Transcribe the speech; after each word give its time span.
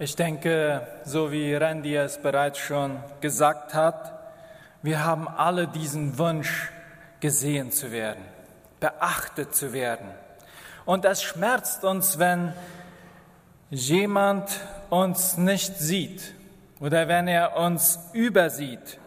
Ich 0.00 0.14
denke, 0.14 0.86
so 1.04 1.32
wie 1.32 1.56
Randy 1.56 1.96
es 1.96 2.18
bereits 2.18 2.58
schon 2.58 3.02
gesagt 3.20 3.74
hat, 3.74 4.12
wir 4.80 5.04
haben 5.04 5.26
alle 5.26 5.66
diesen 5.66 6.18
Wunsch, 6.18 6.70
gesehen 7.18 7.72
zu 7.72 7.90
werden, 7.90 8.22
beachtet 8.78 9.56
zu 9.56 9.72
werden. 9.72 10.06
Und 10.84 11.04
es 11.04 11.20
schmerzt 11.20 11.82
uns, 11.82 12.20
wenn 12.20 12.52
jemand 13.70 14.60
uns 14.88 15.36
nicht 15.36 15.76
sieht 15.78 16.32
oder 16.78 17.08
wenn 17.08 17.26
er 17.26 17.56
uns 17.56 17.98
übersieht. 18.12 19.00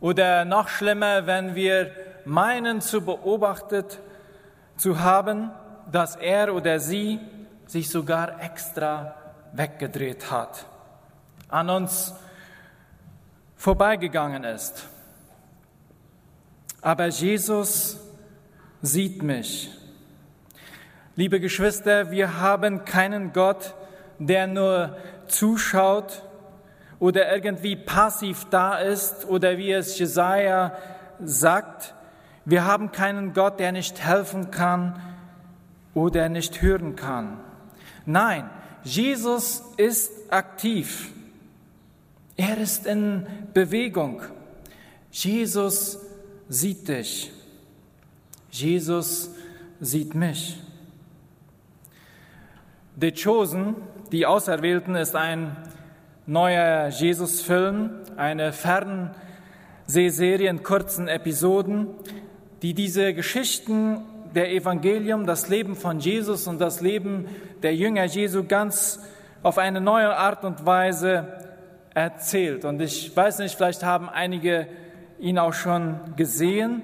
Oder 0.00 0.44
noch 0.44 0.66
schlimmer, 0.66 1.28
wenn 1.28 1.54
wir 1.54 1.92
meinen 2.24 2.80
zu 2.80 3.00
beobachtet 3.02 4.00
zu 4.76 4.98
haben, 4.98 5.52
dass 5.92 6.16
er 6.16 6.52
oder 6.52 6.80
sie 6.80 7.20
sich 7.68 7.88
sogar 7.88 8.42
extra 8.42 9.14
weggedreht 9.56 10.30
hat, 10.30 10.66
an 11.48 11.70
uns 11.70 12.14
vorbeigegangen 13.56 14.44
ist. 14.44 14.86
Aber 16.80 17.06
Jesus 17.06 17.98
sieht 18.82 19.22
mich. 19.22 19.70
Liebe 21.16 21.40
Geschwister, 21.40 22.10
wir 22.10 22.40
haben 22.40 22.84
keinen 22.84 23.32
Gott, 23.32 23.74
der 24.18 24.46
nur 24.46 24.96
zuschaut 25.28 26.22
oder 26.98 27.32
irgendwie 27.32 27.76
passiv 27.76 28.46
da 28.50 28.78
ist 28.78 29.24
oder 29.26 29.56
wie 29.56 29.72
es 29.72 29.98
Jesaja 29.98 30.72
sagt, 31.20 31.94
wir 32.44 32.66
haben 32.66 32.92
keinen 32.92 33.32
Gott, 33.32 33.58
der 33.60 33.72
nicht 33.72 34.04
helfen 34.04 34.50
kann 34.50 35.00
oder 35.94 36.28
nicht 36.28 36.60
hören 36.60 36.96
kann. 36.96 37.38
Nein, 38.04 38.50
Jesus 38.84 39.62
ist 39.76 40.12
aktiv. 40.30 41.10
Er 42.36 42.58
ist 42.58 42.86
in 42.86 43.26
Bewegung. 43.54 44.22
Jesus 45.10 45.98
sieht 46.48 46.88
dich. 46.88 47.30
Jesus 48.50 49.30
sieht 49.80 50.14
mich. 50.14 50.58
The 53.00 53.12
Chosen, 53.12 53.76
die 54.12 54.26
Auserwählten, 54.26 54.94
ist 54.94 55.16
ein 55.16 55.56
neuer 56.26 56.88
Jesus-Film, 56.88 57.90
eine 58.16 58.52
Fernsehserie 58.52 60.48
in 60.48 60.62
kurzen 60.62 61.08
Episoden, 61.08 61.88
die 62.62 62.74
diese 62.74 63.14
Geschichten 63.14 64.02
der 64.34 64.52
Evangelium, 64.52 65.26
das 65.26 65.48
Leben 65.48 65.76
von 65.76 66.00
Jesus 66.00 66.46
und 66.46 66.60
das 66.60 66.80
Leben 66.80 67.26
der 67.62 67.74
Jünger 67.74 68.04
Jesu 68.04 68.44
ganz 68.44 69.00
auf 69.42 69.58
eine 69.58 69.80
neue 69.80 70.16
Art 70.16 70.44
und 70.44 70.66
Weise 70.66 71.28
erzählt. 71.94 72.64
Und 72.64 72.80
ich 72.80 73.16
weiß 73.16 73.38
nicht, 73.38 73.54
vielleicht 73.54 73.84
haben 73.84 74.08
einige 74.08 74.66
ihn 75.20 75.38
auch 75.38 75.52
schon 75.52 76.00
gesehen. 76.16 76.82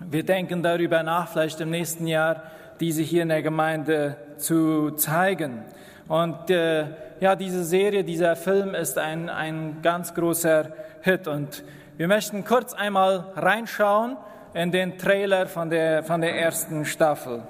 Wir 0.00 0.24
denken 0.24 0.62
darüber 0.62 1.02
nach, 1.02 1.28
vielleicht 1.28 1.60
im 1.60 1.70
nächsten 1.70 2.06
Jahr 2.06 2.42
diese 2.80 3.02
hier 3.02 3.22
in 3.22 3.28
der 3.28 3.42
Gemeinde 3.42 4.16
zu 4.38 4.90
zeigen. 4.92 5.62
Und 6.08 6.50
äh, 6.50 6.86
ja, 7.20 7.36
diese 7.36 7.62
Serie, 7.62 8.02
dieser 8.02 8.34
Film 8.34 8.74
ist 8.74 8.98
ein, 8.98 9.28
ein 9.28 9.76
ganz 9.82 10.14
großer 10.14 10.72
Hit. 11.02 11.28
Und 11.28 11.62
wir 11.96 12.08
möchten 12.08 12.44
kurz 12.44 12.74
einmal 12.74 13.32
reinschauen 13.36 14.16
in 14.54 14.70
den 14.70 14.98
Trailer 14.98 15.46
von 15.46 15.70
der, 15.70 16.04
von 16.04 16.20
der 16.20 16.36
ersten 16.36 16.84
Staffel. 16.84 17.42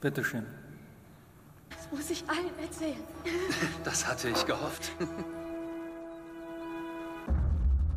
Bitte 0.00 0.24
schön. 0.24 0.46
Das 1.70 1.90
muss 1.90 2.10
ich 2.10 2.24
allen 2.28 2.58
erzählen. 2.60 3.02
Das 3.84 4.06
hatte 4.06 4.28
ich 4.28 4.46
gehofft. 4.46 4.92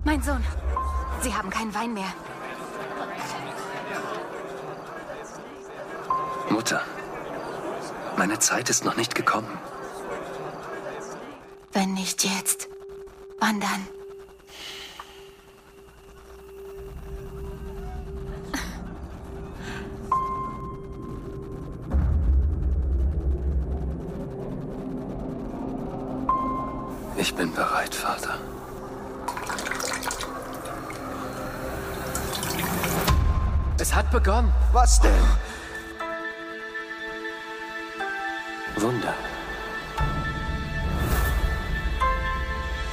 Mein 0.04 0.22
Sohn, 0.22 0.44
Sie 1.22 1.34
haben 1.34 1.50
keinen 1.50 1.74
Wein 1.74 1.94
mehr. 1.94 2.14
Mutter, 6.50 6.82
meine 8.18 8.38
Zeit 8.40 8.70
ist 8.70 8.86
noch 8.86 8.96
nicht 8.96 9.16
gekommen. 9.16 9.58
Wenn 11.74 11.94
nicht 11.94 12.24
jetzt, 12.24 12.70
wann 13.40 13.60
dann? 13.60 13.95
Ich 27.36 27.42
bin 27.42 27.54
bereit, 27.54 27.94
Vater. 27.94 28.40
Es 33.78 33.94
hat 33.94 34.10
begonnen. 34.10 34.54
Was 34.72 35.02
denn? 35.02 35.12
Wunder. 38.78 39.14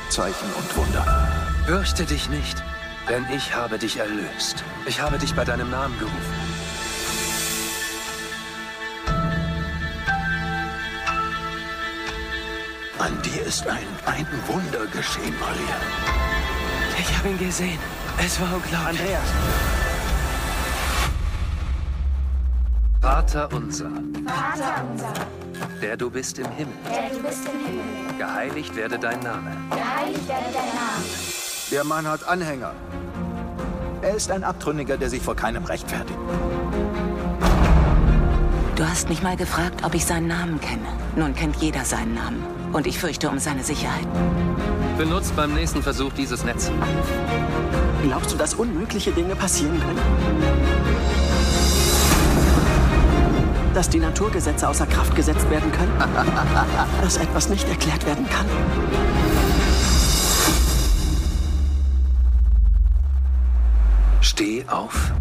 Zeichen 0.09 0.53
und 0.59 0.77
Wunder. 0.77 1.07
Fürchte 1.67 2.05
dich 2.05 2.29
nicht, 2.29 2.65
denn 3.09 3.25
ich 3.33 3.55
habe 3.55 3.79
dich 3.79 3.99
erlöst. 3.99 4.65
Ich 4.87 5.01
habe 5.01 5.19
dich 5.19 5.37
bei 5.37 5.45
deinem 5.45 5.71
Namen 5.71 5.97
gerufen. 6.01 6.52
Dir 13.43 13.49
ist 13.49 13.67
ein, 13.67 13.79
ein 14.07 14.27
Wunder 14.47 14.87
geschehen, 14.87 15.35
Maria. 15.41 15.77
Ich 16.97 17.19
habe 17.19 17.31
ihn 17.31 17.39
gesehen. 17.39 17.79
Es 18.25 18.41
war 18.41 18.55
unglaublich. 18.55 19.01
Andreas. 19.01 19.21
Vater 23.01 23.49
unser, 23.53 23.91
Vater 24.27 24.85
unser, 24.89 25.13
der 25.81 25.97
du 25.97 26.09
bist 26.09 26.39
im 26.39 26.51
Himmel, 26.53 26.75
der 26.85 27.11
du 27.11 27.23
bist 27.23 27.45
im 27.47 27.67
Himmel, 27.67 28.19
geheiligt 28.19 28.77
werde 28.77 28.99
dein 28.99 29.19
Name. 29.21 29.57
geheiligt 29.71 30.29
werde 30.29 30.45
dein 30.53 30.67
Name. 30.67 31.05
Der 31.73 31.85
Mann 31.85 32.07
hat 32.07 32.29
Anhänger. 32.29 32.73
Er 34.03 34.15
ist 34.15 34.31
ein 34.31 34.45
Abtrünniger, 34.45 34.97
der 34.97 35.11
sich 35.11 35.23
vor 35.23 35.35
keinem 35.35 35.65
rechtfertigt. 35.65 36.19
Du 38.77 38.89
hast 38.89 39.09
mich 39.09 39.23
mal 39.23 39.37
gefragt, 39.37 39.85
ob 39.85 39.95
ich 39.95 40.05
seinen 40.05 40.29
Namen 40.29 40.61
kenne. 40.61 40.87
Nun 41.17 41.35
kennt 41.35 41.57
jeder 41.57 41.85
seinen 41.85 42.15
Namen. 42.15 42.62
Und 42.72 42.87
ich 42.87 42.99
fürchte 42.99 43.28
um 43.28 43.38
seine 43.38 43.62
Sicherheit. 43.62 44.06
Benutzt 44.97 45.37
beim 45.37 45.53
nächsten 45.53 45.83
Versuch 45.83 46.12
dieses 46.12 46.44
Netz. 46.44 46.71
Glaubst 48.03 48.33
du, 48.33 48.37
dass 48.37 48.55
unmögliche 48.55 49.12
Dinge 49.12 49.37
passieren 49.37 49.78
können? 49.78 50.00
Dass 53.75 53.88
die 53.88 53.99
Naturgesetze 53.99 54.69
außer 54.69 54.87
Kraft 54.87 55.15
gesetzt 55.15 55.49
werden 55.50 55.71
können? 55.72 55.93
Dass 57.03 57.16
etwas 57.16 57.49
nicht 57.49 57.69
erklärt 57.69 58.06
werden 58.06 58.28
kann? 58.28 58.47
Steh 64.21 64.65
auf. 64.69 65.12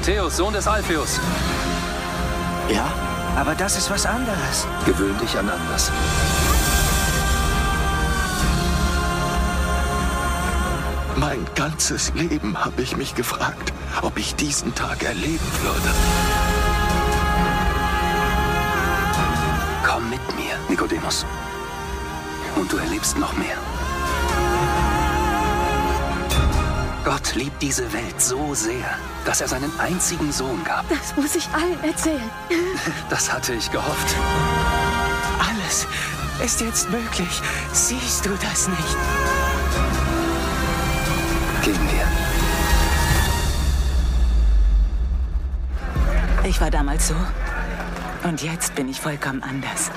Matthäus, 0.00 0.38
Sohn 0.38 0.54
des 0.54 0.66
Alpheus, 0.66 1.20
Ja? 2.70 2.90
Aber 3.36 3.54
das 3.54 3.76
ist 3.76 3.90
was 3.90 4.06
anderes. 4.06 4.66
gewöhn 4.86 5.16
dich 5.18 5.36
an 5.38 5.50
anders. 5.50 5.92
Mein 11.16 11.44
ganzes 11.54 12.14
Leben 12.14 12.56
habe 12.64 12.80
ich 12.80 12.96
mich 12.96 13.14
gefragt, 13.14 13.74
ob 14.00 14.16
ich 14.16 14.34
diesen 14.36 14.74
Tag 14.74 15.02
erleben 15.02 15.52
würde. 15.62 15.94
Komm 19.86 20.08
mit 20.08 20.22
mir, 20.34 20.54
Nikodemus. 20.70 21.26
Und 22.56 22.72
du 22.72 22.78
erlebst 22.78 23.18
noch 23.18 23.34
mehr. 23.34 23.58
Gott 27.10 27.34
liebt 27.34 27.60
diese 27.60 27.92
Welt 27.92 28.20
so 28.20 28.54
sehr, 28.54 28.86
dass 29.24 29.40
er 29.40 29.48
seinen 29.48 29.80
einzigen 29.80 30.30
Sohn 30.30 30.62
gab. 30.62 30.88
Das 30.88 31.16
muss 31.16 31.34
ich 31.34 31.48
allen 31.48 31.82
erzählen. 31.82 32.30
Das 33.10 33.32
hatte 33.32 33.52
ich 33.52 33.68
gehofft. 33.72 34.14
Alles 35.40 35.88
ist 36.44 36.60
jetzt 36.60 36.88
möglich. 36.88 37.42
Siehst 37.72 38.24
du 38.24 38.30
das 38.40 38.68
nicht? 38.68 38.96
Gehen 41.64 41.80
wir. 46.44 46.48
Ich 46.48 46.60
war 46.60 46.70
damals 46.70 47.08
so. 47.08 47.16
Und 48.22 48.40
jetzt 48.40 48.76
bin 48.76 48.88
ich 48.88 49.00
vollkommen 49.00 49.42
anders. 49.42 49.90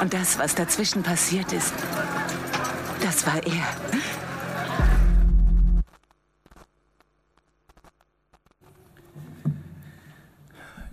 Und 0.00 0.12
das, 0.12 0.36
was 0.40 0.56
dazwischen 0.56 1.04
passiert 1.04 1.52
ist, 1.52 1.74
das 3.00 3.24
war 3.24 3.36
er. 3.36 3.68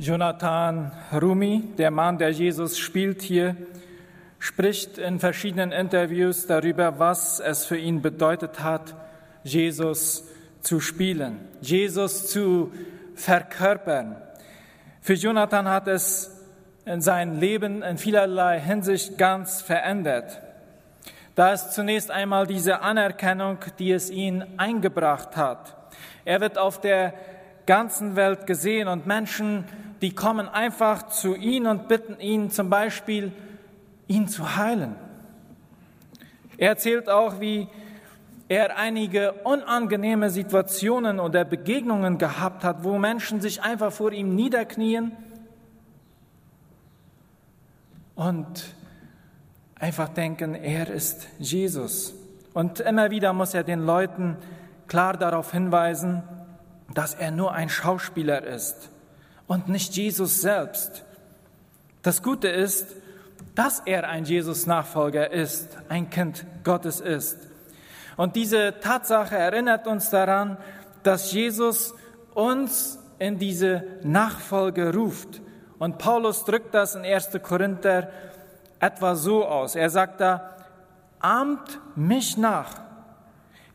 Jonathan 0.02 0.92
Rumi, 1.14 1.76
der 1.78 1.92
Mann, 1.92 2.18
der 2.18 2.32
Jesus 2.32 2.80
spielt 2.80 3.22
hier, 3.22 3.56
spricht 4.40 4.98
in 4.98 5.20
verschiedenen 5.20 5.72
Interviews 5.72 6.48
darüber, 6.48 6.98
was 6.98 7.40
es 7.40 7.66
für 7.66 7.78
ihn 7.78 8.02
bedeutet 8.02 8.64
hat, 8.64 8.96
Jesus 9.44 10.28
zu 10.62 10.80
spielen, 10.80 11.40
Jesus 11.62 12.26
zu 12.32 12.72
verkörpern. 13.14 14.16
Für 15.02 15.14
Jonathan 15.14 15.70
hat 15.70 15.88
es 15.88 16.36
in 16.86 17.02
seinem 17.02 17.40
Leben 17.40 17.84
in 17.84 18.00
vielerlei 18.00 18.60
Hinsicht 18.60 19.20
ganz 19.20 19.62
verändert. 19.62 20.42
Da 21.36 21.54
ist 21.54 21.74
zunächst 21.74 22.10
einmal 22.10 22.48
diese 22.48 22.82
Anerkennung, 22.82 23.60
die 23.78 23.92
es 23.92 24.10
ihn 24.10 24.44
eingebracht 24.58 25.38
hat. 25.38 25.76
Er 26.26 26.42
wird 26.42 26.58
auf 26.58 26.82
der 26.82 27.14
ganzen 27.68 28.16
Welt 28.16 28.48
gesehen 28.48 28.88
und 28.88 29.06
Menschen 29.06 29.66
die 30.02 30.14
kommen 30.14 30.50
einfach 30.50 31.10
zu 31.10 31.36
ihm 31.36 31.68
und 31.68 31.88
bitten 31.88 32.20
ihn 32.20 32.50
zum 32.50 32.70
Beispiel, 32.70 33.32
ihn 34.08 34.28
zu 34.28 34.56
heilen. 34.56 34.96
Er 36.58 36.70
erzählt 36.70 37.10
auch, 37.10 37.40
wie 37.40 37.68
er 38.48 38.78
einige 38.78 39.34
unangenehme 39.44 40.30
Situationen 40.30 41.20
oder 41.20 41.46
Begegnungen 41.46 42.18
gehabt 42.18 42.64
hat, 42.64 42.84
wo 42.84 42.98
Menschen 42.98 43.42
sich 43.42 43.62
einfach 43.62 43.92
vor 43.92 44.12
ihm 44.12 44.36
niederknien 44.36 45.14
und 48.16 48.76
einfach 49.80 50.10
denken, 50.10 50.56
er 50.56 50.90
ist 50.90 51.28
Jesus. 51.40 52.14
Und 52.54 52.82
immer 52.82 53.10
wieder 53.12 53.34
muss 53.34 53.54
er 53.54 53.64
den 53.64 53.86
Leuten 53.86 54.36
klar 54.88 55.16
darauf 55.16 55.52
hinweisen, 55.52 56.22
dass 56.94 57.14
er 57.14 57.32
nur 57.32 57.54
ein 57.54 57.70
Schauspieler 57.70 58.44
ist 58.44 58.91
und 59.52 59.68
nicht 59.68 59.98
Jesus 59.98 60.40
selbst. 60.40 61.04
Das 62.04 62.24
Gute 62.24 62.48
ist, 62.48 62.88
dass 63.54 63.82
er 63.82 64.08
ein 64.08 64.24
Jesus-Nachfolger 64.24 65.30
ist, 65.30 65.78
ein 65.90 66.10
Kind 66.10 66.46
Gottes 66.64 67.02
ist. 67.02 67.38
Und 68.16 68.38
diese 68.38 68.76
Tatsache 68.80 69.36
erinnert 69.36 69.88
uns 69.88 70.10
daran, 70.10 70.56
dass 71.04 71.34
Jesus 71.34 71.94
uns 72.34 72.98
in 73.20 73.40
diese 73.40 73.84
Nachfolge 74.04 74.94
ruft. 74.94 75.42
Und 75.80 75.98
Paulus 75.98 76.46
drückt 76.46 76.74
das 76.74 76.96
in 76.96 77.04
1. 77.04 77.32
Korinther 77.44 78.10
etwa 78.80 79.16
so 79.16 79.46
aus. 79.46 79.76
Er 79.76 79.90
sagt 79.90 80.22
da, 80.22 80.56
ahmt 81.20 81.78
mich 81.98 82.38
nach, 82.38 82.80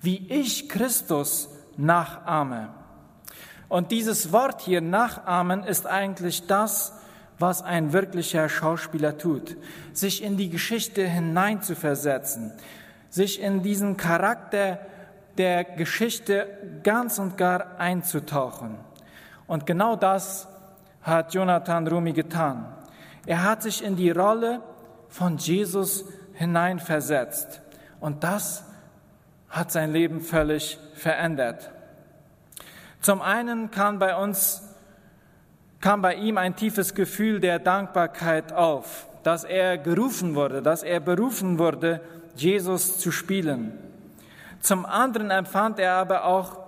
wie 0.01 0.27
ich 0.27 0.71
Christus 0.71 1.51
nachahme. 1.77 2.71
Und 3.69 3.91
dieses 3.91 4.33
Wort 4.33 4.61
hier 4.61 4.81
nachahmen 4.81 5.65
ist 5.65 5.87
eigentlich 5.87 6.47
das, 6.47 6.93
was 7.39 7.63
ein 7.63 7.93
wirklicher 7.93 8.49
Schauspieler 8.49 9.19
tut, 9.19 9.57
sich 9.93 10.23
in 10.23 10.37
die 10.37 10.49
Geschichte 10.49 11.07
hineinzuversetzen, 11.07 12.53
sich 13.11 13.41
in 13.41 13.63
diesen 13.63 13.97
Charakter 13.97 14.79
der 15.37 15.65
Geschichte 15.65 16.47
ganz 16.83 17.19
und 17.19 17.37
gar 17.37 17.79
einzutauchen. 17.79 18.79
Und 19.47 19.67
genau 19.67 19.97
das 19.97 20.49
hat 21.03 21.35
Jonathan 21.35 21.87
Rumi 21.87 22.13
getan. 22.13 22.67
Er 23.27 23.43
hat 23.43 23.63
sich 23.63 23.85
in 23.85 23.97
die 23.97 24.11
Rolle 24.11 24.63
von 25.09 25.37
Jesus 25.37 26.05
hineinversetzt 26.35 27.61
und 28.01 28.25
das 28.25 28.65
hat 29.49 29.71
sein 29.71 29.93
Leben 29.93 30.21
völlig 30.21 30.79
verändert. 30.95 31.71
Zum 33.07 33.23
einen 33.23 33.71
kam 33.71 34.01
bei 34.01 34.17
uns, 34.17 34.63
kam 35.81 36.03
bei 36.03 36.17
ihm 36.17 36.39
ein 36.39 36.57
tiefes 36.57 36.93
Gefühl 36.93 37.39
der 37.39 37.61
Dankbarkeit 37.61 38.53
auf, 38.53 39.07
dass 39.23 39.45
er 39.45 39.79
gerufen 39.79 40.35
wurde, 40.35 40.61
dass 40.61 40.83
er 40.83 40.99
berufen 40.99 41.61
wurde, 41.61 42.01
Jesus 42.35 42.99
zu 42.99 43.13
spielen. 43.13 43.79
Zum 44.59 44.85
anderen 44.85 45.31
empfand 45.31 45.79
er 45.79 45.93
aber 45.93 46.25
auch 46.25 46.59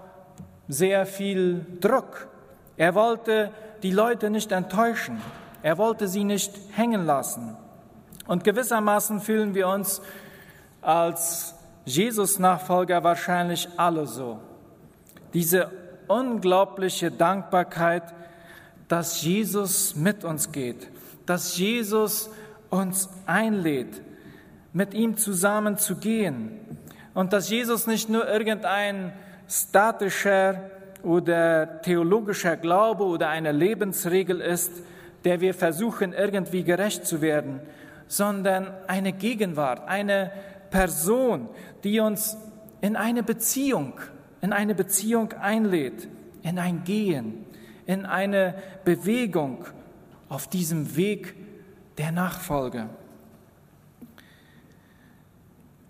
sehr 0.68 1.06
viel 1.06 1.66
Druck. 1.80 2.28
Er 2.76 2.94
wollte 2.94 3.50
die 3.82 3.90
Leute 3.90 4.30
nicht 4.30 4.52
enttäuschen. 4.52 5.20
Er 5.64 5.76
wollte 5.76 6.06
sie 6.06 6.22
nicht 6.22 6.54
hängen 6.70 7.04
lassen. 7.04 7.56
Und 8.28 8.44
gewissermaßen 8.44 9.20
fühlen 9.22 9.56
wir 9.56 9.66
uns 9.66 10.00
als 10.82 11.56
Jesus-Nachfolger 11.84 13.02
wahrscheinlich 13.02 13.68
alle 13.76 14.06
so. 14.06 14.38
Diese 15.34 15.68
unglaubliche 16.08 17.10
Dankbarkeit, 17.10 18.02
dass 18.88 19.22
Jesus 19.22 19.94
mit 19.94 20.24
uns 20.24 20.50
geht, 20.52 20.88
dass 21.26 21.56
Jesus 21.56 22.30
uns 22.70 23.08
einlädt, 23.26 24.02
mit 24.72 24.94
ihm 24.94 25.16
zusammen 25.16 25.76
zu 25.76 25.96
gehen. 25.96 26.58
Und 27.14 27.32
dass 27.32 27.50
Jesus 27.50 27.86
nicht 27.86 28.08
nur 28.08 28.28
irgendein 28.28 29.12
statischer 29.48 30.70
oder 31.02 31.82
theologischer 31.82 32.56
Glaube 32.56 33.04
oder 33.04 33.28
eine 33.28 33.52
Lebensregel 33.52 34.40
ist, 34.40 34.72
der 35.24 35.40
wir 35.40 35.54
versuchen 35.54 36.12
irgendwie 36.12 36.62
gerecht 36.62 37.06
zu 37.06 37.20
werden, 37.20 37.60
sondern 38.06 38.68
eine 38.86 39.12
Gegenwart, 39.12 39.86
eine 39.88 40.30
Person, 40.70 41.48
die 41.84 42.00
uns 42.00 42.36
in 42.80 42.96
eine 42.96 43.22
Beziehung 43.22 43.94
in 44.40 44.52
eine 44.52 44.74
Beziehung 44.74 45.32
einlädt, 45.32 46.08
in 46.42 46.58
ein 46.58 46.84
Gehen, 46.84 47.44
in 47.86 48.06
eine 48.06 48.54
Bewegung 48.84 49.64
auf 50.28 50.48
diesem 50.48 50.96
Weg 50.96 51.34
der 51.96 52.12
Nachfolge. 52.12 52.88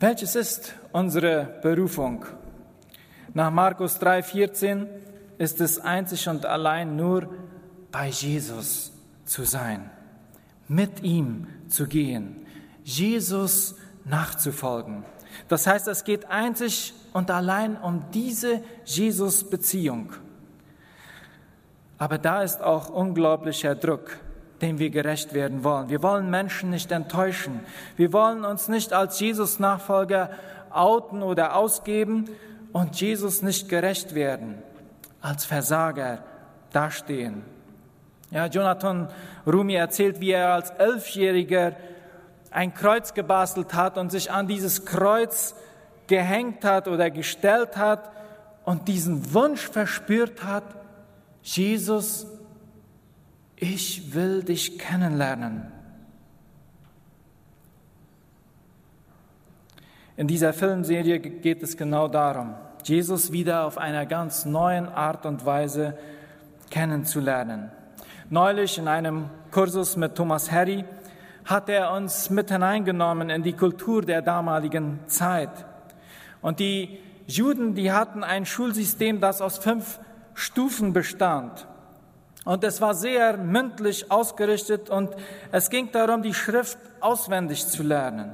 Welches 0.00 0.36
ist 0.36 0.74
unsere 0.92 1.58
Berufung? 1.60 2.24
Nach 3.34 3.50
Markus 3.50 3.98
3:14 4.00 4.86
ist 5.38 5.60
es 5.60 5.80
einzig 5.80 6.28
und 6.28 6.46
allein 6.46 6.96
nur 6.96 7.28
bei 7.90 8.08
Jesus 8.08 8.92
zu 9.24 9.44
sein, 9.44 9.90
mit 10.68 11.02
ihm 11.02 11.46
zu 11.68 11.86
gehen, 11.86 12.46
Jesus 12.84 13.74
nachzufolgen. 14.04 15.04
Das 15.48 15.66
heißt, 15.66 15.88
es 15.88 16.04
geht 16.04 16.26
einzig 16.26 16.94
und 17.18 17.32
allein 17.32 17.76
um 17.76 18.04
diese 18.14 18.62
Jesus-Beziehung. 18.84 20.12
Aber 21.98 22.16
da 22.16 22.44
ist 22.44 22.62
auch 22.62 22.90
unglaublicher 22.90 23.74
Druck, 23.74 24.18
dem 24.62 24.78
wir 24.78 24.90
gerecht 24.90 25.34
werden 25.34 25.64
wollen. 25.64 25.88
Wir 25.88 26.00
wollen 26.00 26.30
Menschen 26.30 26.70
nicht 26.70 26.92
enttäuschen. 26.92 27.58
Wir 27.96 28.12
wollen 28.12 28.44
uns 28.44 28.68
nicht 28.68 28.92
als 28.92 29.18
Jesus-Nachfolger 29.18 30.30
outen 30.70 31.24
oder 31.24 31.56
ausgeben 31.56 32.26
und 32.72 33.00
Jesus 33.00 33.42
nicht 33.42 33.68
gerecht 33.68 34.14
werden, 34.14 34.62
als 35.20 35.44
Versager 35.44 36.22
dastehen. 36.72 37.42
Ja, 38.30 38.46
Jonathan 38.46 39.08
Rumi 39.44 39.74
erzählt, 39.74 40.20
wie 40.20 40.30
er 40.30 40.54
als 40.54 40.70
Elfjähriger 40.70 41.74
ein 42.52 42.74
Kreuz 42.74 43.12
gebastelt 43.12 43.74
hat 43.74 43.98
und 43.98 44.12
sich 44.12 44.30
an 44.30 44.46
dieses 44.46 44.84
Kreuz 44.84 45.56
gehängt 46.08 46.64
hat 46.64 46.88
oder 46.88 47.10
gestellt 47.10 47.76
hat 47.76 48.10
und 48.64 48.88
diesen 48.88 49.32
Wunsch 49.32 49.68
verspürt 49.68 50.42
hat, 50.44 50.64
Jesus, 51.42 52.26
ich 53.56 54.14
will 54.14 54.42
dich 54.42 54.78
kennenlernen. 54.78 55.72
In 60.16 60.26
dieser 60.26 60.52
Filmserie 60.52 61.20
geht 61.20 61.62
es 61.62 61.76
genau 61.76 62.08
darum, 62.08 62.54
Jesus 62.82 63.30
wieder 63.30 63.64
auf 63.64 63.78
einer 63.78 64.04
ganz 64.04 64.44
neuen 64.44 64.88
Art 64.88 65.24
und 65.26 65.46
Weise 65.46 65.96
kennenzulernen. 66.70 67.70
Neulich 68.28 68.78
in 68.78 68.88
einem 68.88 69.30
Kursus 69.50 69.96
mit 69.96 70.14
Thomas 70.14 70.50
Harry 70.50 70.84
hat 71.44 71.68
er 71.68 71.92
uns 71.92 72.28
mit 72.28 72.50
hineingenommen 72.50 73.30
in 73.30 73.42
die 73.42 73.54
Kultur 73.54 74.02
der 74.02 74.20
damaligen 74.20 75.00
Zeit. 75.06 75.67
Und 76.40 76.60
die 76.60 76.98
Juden, 77.26 77.74
die 77.74 77.92
hatten 77.92 78.24
ein 78.24 78.46
Schulsystem, 78.46 79.20
das 79.20 79.40
aus 79.40 79.58
fünf 79.58 80.00
Stufen 80.34 80.92
bestand. 80.92 81.66
Und 82.44 82.64
es 82.64 82.80
war 82.80 82.94
sehr 82.94 83.36
mündlich 83.36 84.10
ausgerichtet 84.10 84.88
und 84.88 85.14
es 85.52 85.68
ging 85.68 85.92
darum, 85.92 86.22
die 86.22 86.32
Schrift 86.32 86.78
auswendig 87.00 87.66
zu 87.66 87.82
lernen. 87.82 88.32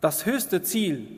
Das 0.00 0.26
höchste 0.26 0.62
Ziel, 0.62 1.08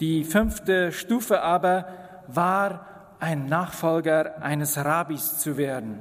die 0.00 0.24
fünfte 0.24 0.92
Stufe 0.92 1.42
aber, 1.42 1.88
war 2.28 2.86
ein 3.20 3.46
Nachfolger 3.46 4.40
eines 4.42 4.78
Rabbis 4.78 5.38
zu 5.38 5.58
werden. 5.58 6.00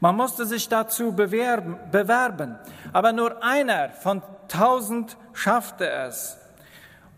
Man 0.00 0.14
musste 0.14 0.44
sich 0.44 0.68
dazu 0.68 1.12
bewerben, 1.12 1.78
bewerben, 1.90 2.58
aber 2.92 3.12
nur 3.12 3.42
einer 3.42 3.90
von 3.90 4.22
tausend 4.48 5.16
schaffte 5.32 5.88
es. 5.88 6.38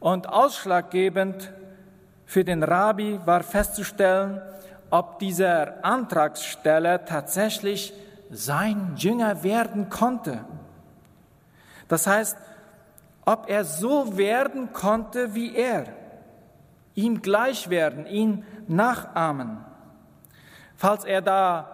Und 0.01 0.29
ausschlaggebend 0.29 1.53
für 2.25 2.45
den 2.45 2.63
Rabbi 2.63 3.19
war 3.25 3.43
festzustellen, 3.43 4.41
ob 4.91 5.19
dieser 5.19 5.85
Antragsteller 5.85 7.05
tatsächlich 7.05 7.93
sein 8.31 8.95
Jünger 8.97 9.43
werden 9.43 9.89
konnte. 9.89 10.45
Das 11.89 12.07
heißt, 12.07 12.37
ob 13.25 13.49
er 13.49 13.65
so 13.65 14.17
werden 14.17 14.73
konnte 14.73 15.35
wie 15.35 15.55
er, 15.55 15.87
ihm 16.95 17.21
gleich 17.21 17.69
werden, 17.71 18.07
ihn 18.07 18.45
nachahmen. 18.67 19.65
Falls 20.77 21.05
er 21.05 21.23
da 21.23 21.71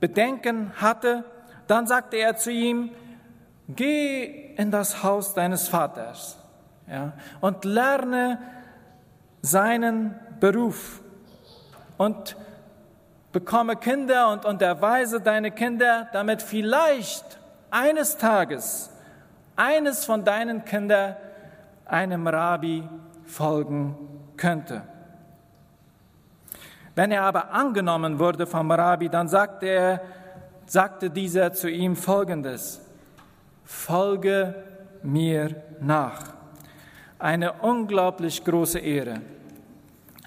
Bedenken 0.00 0.72
hatte, 0.76 1.24
dann 1.66 1.86
sagte 1.86 2.16
er 2.16 2.36
zu 2.36 2.50
ihm, 2.50 2.90
geh 3.68 4.54
in 4.56 4.70
das 4.70 5.02
Haus 5.02 5.34
deines 5.34 5.68
Vaters 5.68 6.38
ja, 6.90 7.12
und 7.40 7.64
lerne 7.64 8.38
seinen 9.42 10.14
Beruf 10.40 11.00
und 11.96 12.36
bekomme 13.32 13.76
Kinder 13.76 14.32
und 14.32 14.44
unterweise 14.44 15.20
deine 15.20 15.50
Kinder, 15.50 16.08
damit 16.12 16.42
vielleicht 16.42 17.38
eines 17.70 18.16
Tages 18.16 18.90
eines 19.58 20.04
von 20.04 20.24
deinen 20.24 20.64
Kindern 20.64 21.16
einem 21.84 22.26
Rabbi 22.28 22.88
folgen 23.24 23.96
könnte. 24.36 24.82
Wenn 26.94 27.10
er 27.10 27.24
aber 27.24 27.50
angenommen 27.52 28.18
wurde 28.18 28.46
vom 28.46 28.70
Rabbi, 28.70 29.08
dann 29.08 29.28
sagte 29.28 29.66
er, 29.66 30.00
sagte 30.66 31.10
dieser 31.10 31.52
zu 31.52 31.68
ihm 31.68 31.96
folgendes: 31.96 32.80
Folge 33.64 34.54
mir 35.02 35.62
nach. 35.80 36.37
Eine 37.18 37.52
unglaublich 37.62 38.44
große 38.44 38.78
Ehre. 38.78 39.20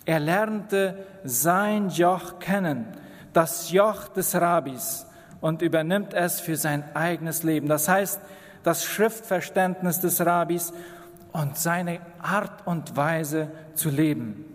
Er 0.05 0.19
lernte 0.19 1.05
sein 1.23 1.89
Joch 1.89 2.39
kennen, 2.39 2.85
das 3.33 3.71
Joch 3.71 4.07
des 4.09 4.35
Rabbis, 4.35 5.05
und 5.39 5.61
übernimmt 5.61 6.13
es 6.13 6.39
für 6.39 6.55
sein 6.55 6.83
eigenes 6.93 7.43
Leben. 7.43 7.67
Das 7.67 7.87
heißt, 7.87 8.21
das 8.63 8.83
Schriftverständnis 8.83 9.99
des 9.99 10.23
Rabbis 10.25 10.73
und 11.31 11.57
seine 11.57 11.99
Art 12.21 12.67
und 12.67 12.95
Weise 12.95 13.51
zu 13.73 13.89
leben. 13.89 14.45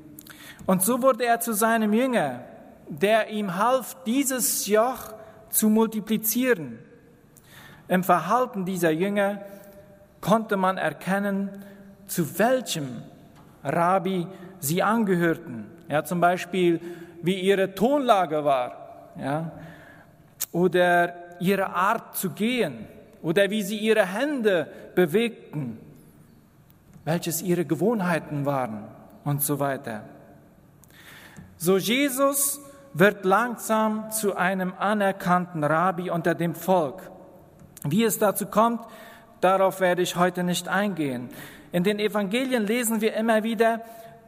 Und 0.66 0.82
so 0.82 1.02
wurde 1.02 1.24
er 1.24 1.40
zu 1.40 1.54
seinem 1.54 1.92
Jünger, 1.92 2.40
der 2.88 3.30
ihm 3.30 3.56
half, 3.56 3.96
dieses 4.04 4.66
Joch 4.66 5.14
zu 5.48 5.68
multiplizieren. 5.68 6.78
Im 7.88 8.04
Verhalten 8.04 8.64
dieser 8.64 8.90
Jünger 8.90 9.40
konnte 10.20 10.56
man 10.56 10.76
erkennen, 10.76 11.64
zu 12.06 12.38
welchem 12.38 13.02
Rabbi 13.62 14.26
sie 14.60 14.82
angehörten. 14.82 15.66
Ja, 15.88 16.04
zum 16.04 16.20
Beispiel, 16.20 16.80
wie 17.22 17.40
ihre 17.40 17.74
Tonlage 17.74 18.44
war, 18.44 19.12
ja, 19.18 19.52
oder 20.52 21.14
ihre 21.40 21.74
Art 21.74 22.16
zu 22.16 22.30
gehen, 22.30 22.86
oder 23.22 23.50
wie 23.50 23.62
sie 23.62 23.78
ihre 23.78 24.06
Hände 24.06 24.68
bewegten, 24.94 25.78
welches 27.04 27.42
ihre 27.42 27.64
Gewohnheiten 27.64 28.46
waren 28.46 28.84
und 29.24 29.42
so 29.42 29.58
weiter. 29.58 30.02
So 31.56 31.76
Jesus 31.76 32.60
wird 32.94 33.24
langsam 33.24 34.10
zu 34.10 34.36
einem 34.36 34.72
anerkannten 34.78 35.64
Rabbi 35.64 36.10
unter 36.10 36.34
dem 36.34 36.54
Volk. 36.54 37.10
Wie 37.84 38.04
es 38.04 38.18
dazu 38.18 38.46
kommt, 38.46 38.80
darauf 39.40 39.80
werde 39.80 40.02
ich 40.02 40.16
heute 40.16 40.44
nicht 40.44 40.68
eingehen. 40.68 41.28
In 41.72 41.84
den 41.84 41.98
Evangelien 41.98 42.66
lesen 42.66 43.00
wir 43.00 43.14
immer 43.14 43.42
wieder, 43.42 43.80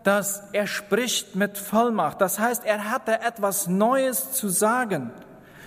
dass 0.05 0.43
er 0.53 0.67
spricht 0.67 1.35
mit 1.35 1.59
Vollmacht. 1.59 2.21
Das 2.21 2.39
heißt, 2.39 2.65
er 2.65 2.91
hatte 2.91 3.21
etwas 3.21 3.67
Neues 3.67 4.33
zu 4.33 4.49
sagen, 4.49 5.11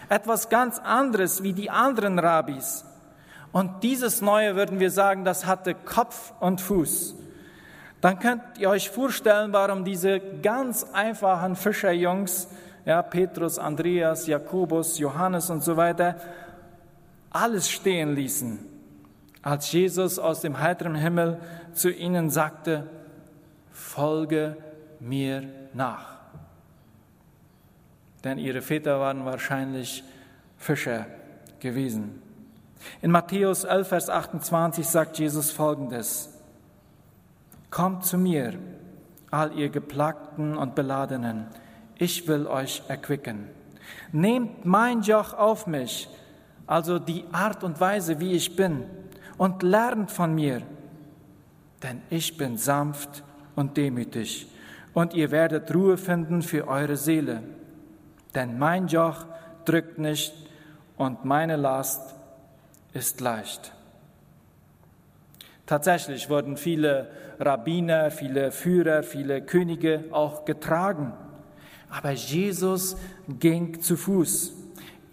etwas 0.09 0.49
ganz 0.49 0.79
anderes 0.79 1.43
wie 1.43 1.53
die 1.53 1.69
anderen 1.69 2.19
Rabbis. 2.19 2.85
Und 3.51 3.83
dieses 3.83 4.21
Neue 4.21 4.55
würden 4.55 4.79
wir 4.79 4.91
sagen, 4.91 5.25
das 5.25 5.45
hatte 5.45 5.75
Kopf 5.75 6.33
und 6.39 6.61
Fuß 6.61 7.15
dann 8.01 8.17
könnt 8.17 8.41
ihr 8.57 8.69
euch 8.69 8.89
vorstellen, 8.89 9.53
warum 9.53 9.85
diese 9.85 10.19
ganz 10.19 10.85
einfachen 10.91 11.55
Fischerjungs, 11.55 12.47
ja, 12.83 13.01
Petrus, 13.03 13.59
Andreas, 13.59 14.25
Jakobus, 14.25 14.97
Johannes 14.97 15.51
und 15.51 15.63
so 15.63 15.77
weiter, 15.77 16.15
alles 17.29 17.69
stehen 17.69 18.15
ließen, 18.15 18.59
als 19.43 19.71
Jesus 19.71 20.17
aus 20.17 20.41
dem 20.41 20.59
heiteren 20.59 20.95
Himmel 20.95 21.39
zu 21.73 21.91
ihnen 21.91 22.29
sagte, 22.29 22.89
folge 23.71 24.57
mir 24.99 25.43
nach. 25.73 26.17
Denn 28.23 28.37
ihre 28.37 28.61
Väter 28.61 28.99
waren 28.99 29.25
wahrscheinlich 29.25 30.03
Fischer 30.57 31.07
gewesen. 31.59 32.21
In 33.01 33.11
Matthäus 33.11 33.63
11, 33.63 33.87
Vers 33.87 34.09
28 34.09 34.87
sagt 34.87 35.19
Jesus 35.19 35.51
Folgendes. 35.51 36.29
Kommt 37.69 38.05
zu 38.05 38.17
mir, 38.17 38.53
all 39.29 39.57
ihr 39.57 39.69
Geplagten 39.69 40.57
und 40.57 40.75
Beladenen, 40.75 41.47
ich 41.95 42.27
will 42.27 42.47
euch 42.47 42.83
erquicken. 42.87 43.47
Nehmt 44.11 44.65
mein 44.65 45.01
Joch 45.01 45.33
auf 45.33 45.67
mich, 45.67 46.09
also 46.67 46.99
die 46.99 47.25
Art 47.31 47.63
und 47.63 47.79
Weise, 47.79 48.19
wie 48.19 48.33
ich 48.33 48.55
bin, 48.55 48.83
und 49.37 49.63
lernt 49.63 50.11
von 50.11 50.35
mir, 50.35 50.61
denn 51.83 52.01
ich 52.09 52.37
bin 52.37 52.57
sanft 52.57 53.23
und 53.55 53.77
demütig, 53.77 54.47
und 54.93 55.13
ihr 55.13 55.31
werdet 55.31 55.73
Ruhe 55.73 55.97
finden 55.97 56.41
für 56.41 56.67
eure 56.67 56.97
Seele. 56.97 57.43
Denn 58.35 58.59
mein 58.59 58.87
Joch 58.87 59.25
drückt 59.65 59.99
nicht 59.99 60.33
und 60.97 61.25
meine 61.25 61.55
Last 61.55 62.15
ist 62.93 63.21
leicht. 63.21 63.73
Tatsächlich 65.65 66.29
wurden 66.29 66.57
viele 66.57 67.09
Rabbiner, 67.39 68.11
viele 68.11 68.51
Führer, 68.51 69.03
viele 69.03 69.41
Könige 69.41 70.05
auch 70.11 70.43
getragen. 70.43 71.13
Aber 71.89 72.11
Jesus 72.11 72.97
ging 73.27 73.81
zu 73.81 73.95
Fuß. 73.95 74.53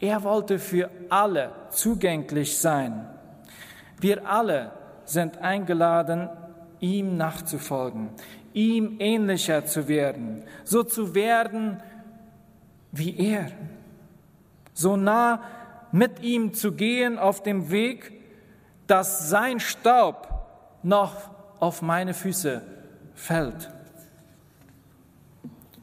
Er 0.00 0.22
wollte 0.25 0.58
für 0.58 0.90
alle 1.08 1.50
zugänglich 1.70 2.58
sein. 2.58 3.08
Wir 4.00 4.28
alle 4.28 4.72
sind 5.04 5.38
eingeladen, 5.38 6.28
ihm 6.80 7.16
nachzufolgen, 7.16 8.11
ihm 8.52 8.97
ähnlicher 8.99 9.64
zu 9.66 9.88
werden, 9.88 10.44
so 10.64 10.82
zu 10.82 11.14
werden 11.14 11.80
wie 12.92 13.16
er, 13.18 13.50
so 14.73 14.97
nah 14.97 15.42
mit 15.92 16.23
ihm 16.23 16.54
zu 16.54 16.73
gehen 16.73 17.18
auf 17.18 17.42
dem 17.42 17.70
Weg, 17.70 18.12
dass 18.87 19.28
sein 19.28 19.61
Staub 19.61 20.28
noch 20.82 21.30
auf 21.61 21.82
meine 21.82 22.14
Füße 22.14 22.62
fällt. 23.14 23.70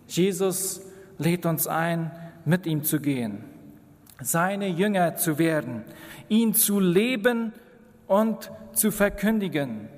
Jesus 0.08 0.82
lädt 1.18 1.46
uns 1.46 1.68
ein, 1.68 2.12
mit 2.46 2.68
ihm 2.68 2.84
zu 2.84 3.00
gehen, 3.00 3.44
seine 4.22 4.68
Jünger 4.68 5.16
zu 5.16 5.40
werden, 5.40 5.84
ihn 6.30 6.54
zu 6.54 6.80
leben 6.80 7.54
und 8.08 8.52
zu 8.74 8.92
verkündigen. 8.92 9.90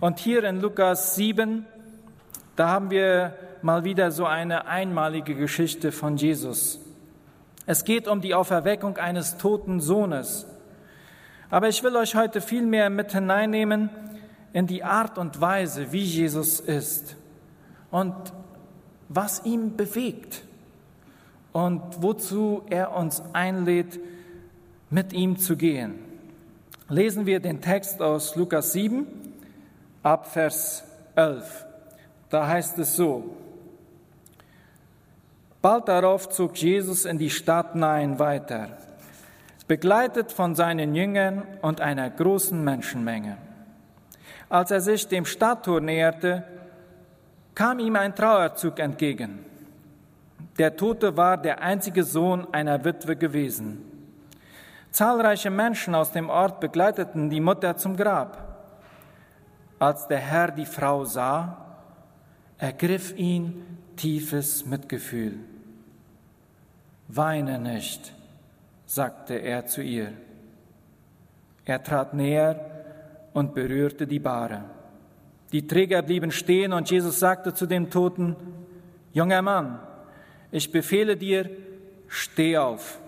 Und 0.00 0.18
hier 0.18 0.44
in 0.44 0.62
Lukas 0.62 1.14
7, 1.16 1.66
da 2.56 2.68
haben 2.68 2.90
wir 2.90 3.34
mal 3.60 3.84
wieder 3.84 4.10
so 4.10 4.24
eine 4.24 4.66
einmalige 4.66 5.34
Geschichte 5.34 5.92
von 5.92 6.16
Jesus. 6.16 6.80
Es 7.66 7.84
geht 7.84 8.08
um 8.08 8.22
die 8.22 8.34
Auferweckung 8.34 8.96
eines 8.96 9.36
toten 9.36 9.78
Sohnes. 9.78 10.46
Aber 11.50 11.68
ich 11.68 11.82
will 11.82 11.96
euch 11.96 12.14
heute 12.14 12.40
viel 12.40 12.64
mehr 12.64 12.88
mit 12.88 13.12
hineinnehmen 13.12 13.90
in 14.54 14.66
die 14.66 14.82
Art 14.82 15.18
und 15.18 15.38
Weise, 15.42 15.92
wie 15.92 16.02
Jesus 16.02 16.60
ist 16.60 17.16
und 17.90 18.14
was 19.10 19.44
ihn 19.44 19.76
bewegt 19.76 20.44
und 21.52 21.82
wozu 21.98 22.62
er 22.70 22.96
uns 22.96 23.22
einlädt, 23.34 24.00
mit 24.88 25.12
ihm 25.12 25.36
zu 25.36 25.58
gehen. 25.58 25.96
Lesen 26.88 27.26
wir 27.26 27.40
den 27.40 27.60
Text 27.60 28.00
aus 28.00 28.34
Lukas 28.34 28.72
7 28.72 29.19
ab 30.02 30.26
Vers 30.26 30.84
11. 31.14 31.66
Da 32.28 32.46
heißt 32.46 32.78
es 32.78 32.96
so, 32.96 33.36
Bald 35.62 35.88
darauf 35.88 36.28
zog 36.30 36.56
Jesus 36.56 37.04
in 37.04 37.18
die 37.18 37.28
Stadt 37.28 37.74
Nain 37.74 38.18
weiter 38.18 38.70
begleitet 39.70 40.32
von 40.32 40.56
seinen 40.56 40.96
Jüngern 40.96 41.44
und 41.62 41.80
einer 41.80 42.10
großen 42.10 42.60
Menschenmenge. 42.64 43.36
Als 44.48 44.72
er 44.72 44.80
sich 44.80 45.06
dem 45.06 45.24
Stadttor 45.24 45.80
näherte, 45.80 46.42
kam 47.54 47.78
ihm 47.78 47.94
ein 47.94 48.16
Trauerzug 48.16 48.80
entgegen. 48.80 49.44
Der 50.58 50.76
Tote 50.76 51.16
war 51.16 51.36
der 51.36 51.62
einzige 51.62 52.02
Sohn 52.02 52.52
einer 52.52 52.84
Witwe 52.84 53.14
gewesen. 53.14 53.80
Zahlreiche 54.90 55.50
Menschen 55.50 55.94
aus 55.94 56.10
dem 56.10 56.30
Ort 56.30 56.58
begleiteten 56.58 57.30
die 57.30 57.40
Mutter 57.40 57.76
zum 57.76 57.96
Grab. 57.96 58.49
Als 59.80 60.06
der 60.08 60.18
Herr 60.18 60.50
die 60.50 60.66
Frau 60.66 61.06
sah, 61.06 61.56
ergriff 62.58 63.16
ihn 63.16 63.64
tiefes 63.96 64.66
Mitgefühl. 64.66 65.38
Weine 67.08 67.58
nicht, 67.58 68.12
sagte 68.84 69.34
er 69.36 69.64
zu 69.64 69.82
ihr. 69.82 70.12
Er 71.64 71.82
trat 71.82 72.12
näher 72.12 72.60
und 73.32 73.54
berührte 73.54 74.06
die 74.06 74.18
Bahre. 74.18 74.64
Die 75.50 75.66
Träger 75.66 76.02
blieben 76.02 76.30
stehen 76.30 76.74
und 76.74 76.90
Jesus 76.90 77.18
sagte 77.18 77.54
zu 77.54 77.64
dem 77.64 77.88
Toten, 77.88 78.36
Junger 79.14 79.40
Mann, 79.40 79.80
ich 80.52 80.70
befehle 80.70 81.16
dir, 81.16 81.48
steh 82.06 82.58
auf. 82.58 83.00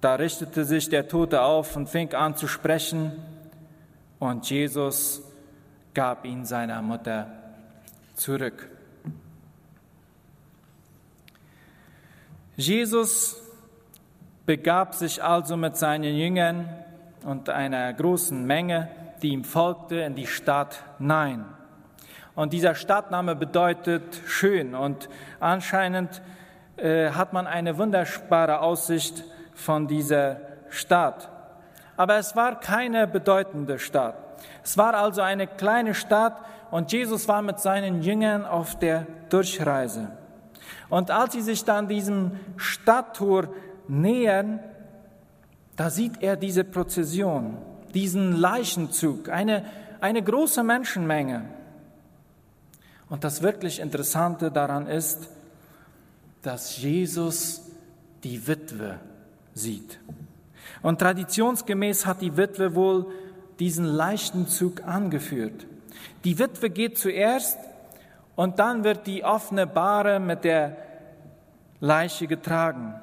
Da 0.00 0.14
richtete 0.14 0.64
sich 0.64 0.88
der 0.88 1.06
Tote 1.06 1.42
auf 1.42 1.76
und 1.76 1.88
fing 1.90 2.14
an 2.14 2.34
zu 2.34 2.48
sprechen, 2.48 3.12
und 4.18 4.48
Jesus 4.50 5.22
gab 5.94 6.24
ihn 6.24 6.44
seiner 6.44 6.82
Mutter 6.82 7.28
zurück. 8.14 8.68
Jesus 12.56 13.40
begab 14.46 14.94
sich 14.94 15.22
also 15.22 15.56
mit 15.56 15.76
seinen 15.76 16.16
Jüngern 16.16 16.68
und 17.24 17.48
einer 17.48 17.92
großen 17.92 18.44
Menge, 18.44 18.88
die 19.22 19.28
ihm 19.28 19.44
folgte, 19.44 19.96
in 19.96 20.14
die 20.14 20.26
Stadt 20.26 20.82
Nein. 20.98 21.44
Und 22.34 22.52
dieser 22.52 22.74
Stadtname 22.74 23.36
bedeutet 23.36 24.20
schön 24.26 24.74
und 24.74 25.08
anscheinend 25.40 26.22
äh, 26.76 27.10
hat 27.10 27.32
man 27.32 27.46
eine 27.46 27.78
wunderbare 27.78 28.60
Aussicht 28.60 29.24
von 29.54 29.88
dieser 29.88 30.40
Stadt. 30.70 31.28
Aber 31.98 32.16
es 32.16 32.36
war 32.36 32.60
keine 32.60 33.08
bedeutende 33.08 33.80
Stadt. 33.80 34.14
Es 34.62 34.78
war 34.78 34.94
also 34.94 35.20
eine 35.20 35.48
kleine 35.48 35.94
Stadt 35.94 36.40
und 36.70 36.92
Jesus 36.92 37.26
war 37.26 37.42
mit 37.42 37.58
seinen 37.58 38.02
Jüngern 38.02 38.46
auf 38.46 38.78
der 38.78 39.04
Durchreise. 39.30 40.12
Und 40.88 41.10
als 41.10 41.32
sie 41.32 41.42
sich 41.42 41.64
dann 41.64 41.88
diesem 41.88 42.38
Stadttor 42.56 43.48
nähern, 43.88 44.60
da 45.74 45.90
sieht 45.90 46.22
er 46.22 46.36
diese 46.36 46.62
Prozession, 46.62 47.58
diesen 47.92 48.36
Leichenzug, 48.36 49.28
eine, 49.28 49.64
eine 50.00 50.22
große 50.22 50.62
Menschenmenge. 50.62 51.46
Und 53.08 53.24
das 53.24 53.42
wirklich 53.42 53.80
Interessante 53.80 54.52
daran 54.52 54.86
ist, 54.86 55.28
dass 56.42 56.80
Jesus 56.80 57.68
die 58.22 58.46
Witwe 58.46 59.00
sieht. 59.52 59.98
Und 60.82 61.00
traditionsgemäß 61.00 62.06
hat 62.06 62.20
die 62.20 62.36
Witwe 62.36 62.74
wohl 62.74 63.06
diesen 63.58 63.84
leichten 63.84 64.46
Zug 64.46 64.84
angeführt. 64.84 65.66
Die 66.24 66.38
Witwe 66.38 66.70
geht 66.70 66.98
zuerst 66.98 67.58
und 68.36 68.58
dann 68.58 68.84
wird 68.84 69.06
die 69.06 69.24
offene 69.24 69.66
Bahre 69.66 70.20
mit 70.20 70.44
der 70.44 70.76
Leiche 71.80 72.26
getragen. 72.26 72.94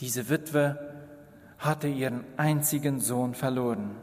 Diese 0.00 0.28
Witwe 0.28 0.78
hatte 1.58 1.88
ihren 1.88 2.24
einzigen 2.36 3.00
Sohn 3.00 3.34
verloren. 3.34 3.96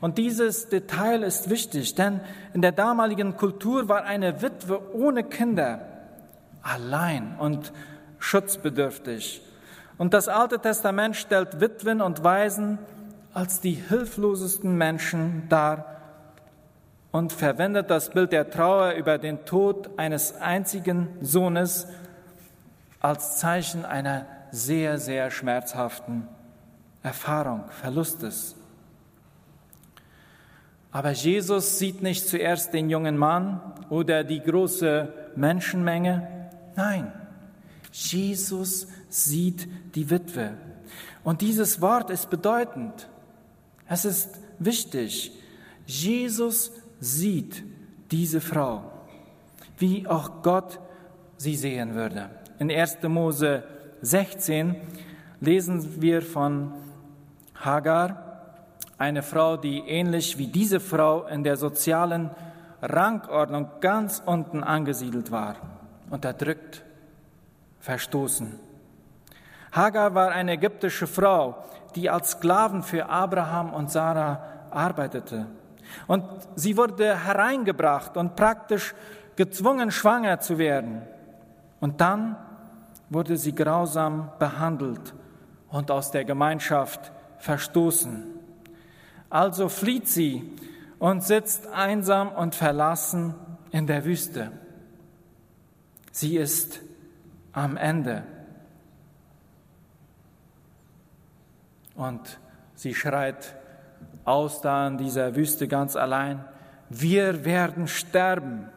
Und 0.00 0.18
dieses 0.18 0.68
Detail 0.68 1.22
ist 1.22 1.50
wichtig, 1.50 1.94
denn 1.94 2.20
in 2.52 2.62
der 2.62 2.72
damaligen 2.72 3.36
Kultur 3.36 3.88
war 3.88 4.04
eine 4.04 4.42
Witwe 4.42 4.94
ohne 4.94 5.24
Kinder 5.24 5.86
allein 6.62 7.36
und 7.38 7.72
schutzbedürftig. 8.18 9.42
Und 10.00 10.14
das 10.14 10.28
Alte 10.28 10.58
Testament 10.58 11.14
stellt 11.14 11.60
Witwen 11.60 12.00
und 12.00 12.24
Waisen 12.24 12.78
als 13.34 13.60
die 13.60 13.74
hilflosesten 13.74 14.74
Menschen 14.74 15.42
dar 15.50 16.00
und 17.12 17.34
verwendet 17.34 17.90
das 17.90 18.08
Bild 18.08 18.32
der 18.32 18.48
Trauer 18.48 18.92
über 18.92 19.18
den 19.18 19.44
Tod 19.44 19.90
eines 19.98 20.40
einzigen 20.40 21.08
Sohnes 21.20 21.86
als 23.00 23.36
Zeichen 23.36 23.84
einer 23.84 24.24
sehr, 24.50 24.96
sehr 24.96 25.30
schmerzhaften 25.30 26.26
Erfahrung, 27.02 27.64
Verlustes. 27.68 28.56
Aber 30.92 31.10
Jesus 31.10 31.78
sieht 31.78 32.00
nicht 32.00 32.26
zuerst 32.26 32.72
den 32.72 32.88
jungen 32.88 33.18
Mann 33.18 33.60
oder 33.90 34.24
die 34.24 34.40
große 34.40 35.12
Menschenmenge. 35.36 36.26
Nein, 36.74 37.12
Jesus 37.92 38.86
sieht 39.08 39.68
die 39.94 40.10
Witwe. 40.10 40.54
Und 41.24 41.40
dieses 41.40 41.80
Wort 41.80 42.10
ist 42.10 42.30
bedeutend. 42.30 43.08
Es 43.88 44.04
ist 44.04 44.38
wichtig. 44.58 45.32
Jesus 45.86 46.72
sieht 47.00 47.64
diese 48.10 48.40
Frau, 48.40 48.84
wie 49.78 50.06
auch 50.06 50.42
Gott 50.42 50.78
sie 51.36 51.56
sehen 51.56 51.94
würde. 51.94 52.30
In 52.58 52.70
1. 52.70 52.98
Mose 53.04 53.64
16 54.02 54.76
lesen 55.40 56.00
wir 56.00 56.22
von 56.22 56.74
Hagar, 57.54 58.26
eine 58.98 59.22
Frau, 59.22 59.56
die 59.56 59.78
ähnlich 59.78 60.36
wie 60.36 60.46
diese 60.46 60.78
Frau 60.78 61.26
in 61.26 61.42
der 61.42 61.56
sozialen 61.56 62.30
Rangordnung 62.82 63.68
ganz 63.80 64.22
unten 64.24 64.62
angesiedelt 64.62 65.30
war, 65.30 65.56
unterdrückt, 66.10 66.84
verstoßen. 67.80 68.58
Hagar 69.72 70.14
war 70.14 70.30
eine 70.30 70.52
ägyptische 70.52 71.06
Frau, 71.06 71.64
die 71.94 72.10
als 72.10 72.32
Sklaven 72.32 72.82
für 72.82 73.08
Abraham 73.08 73.72
und 73.72 73.90
Sarah 73.90 74.42
arbeitete. 74.70 75.46
Und 76.06 76.24
sie 76.54 76.76
wurde 76.76 77.24
hereingebracht 77.24 78.16
und 78.16 78.36
praktisch 78.36 78.94
gezwungen, 79.36 79.90
schwanger 79.90 80.40
zu 80.40 80.58
werden. 80.58 81.02
Und 81.80 82.00
dann 82.00 82.36
wurde 83.08 83.36
sie 83.36 83.54
grausam 83.54 84.30
behandelt 84.38 85.14
und 85.68 85.90
aus 85.90 86.10
der 86.10 86.24
Gemeinschaft 86.24 87.12
verstoßen. 87.38 88.24
Also 89.28 89.68
flieht 89.68 90.08
sie 90.08 90.56
und 90.98 91.24
sitzt 91.24 91.66
einsam 91.68 92.28
und 92.32 92.54
verlassen 92.54 93.34
in 93.70 93.86
der 93.86 94.04
Wüste. 94.04 94.52
Sie 96.12 96.36
ist 96.36 96.80
am 97.52 97.76
Ende. 97.76 98.24
Und 101.94 102.38
sie 102.74 102.94
schreit 102.94 103.54
aus 104.24 104.60
da 104.60 104.86
in 104.86 104.98
dieser 104.98 105.36
Wüste 105.36 105.68
ganz 105.68 105.96
allein, 105.96 106.44
wir 106.88 107.44
werden 107.44 107.88
sterben. 107.88 108.68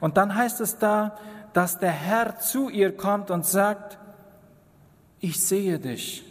Und 0.00 0.16
dann 0.16 0.34
heißt 0.34 0.60
es 0.60 0.78
da, 0.78 1.16
dass 1.52 1.78
der 1.78 1.90
Herr 1.90 2.38
zu 2.38 2.68
ihr 2.68 2.96
kommt 2.96 3.30
und 3.30 3.44
sagt, 3.44 3.98
ich 5.20 5.40
sehe 5.40 5.78
dich, 5.78 6.24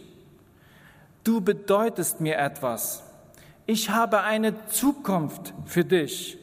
du 1.24 1.40
bedeutest 1.40 2.20
mir 2.20 2.36
etwas 2.38 3.04
ich 3.66 3.90
habe 3.90 4.22
eine 4.22 4.66
Zukunft 4.66 5.54
für 5.66 5.84
dich. 5.84 6.38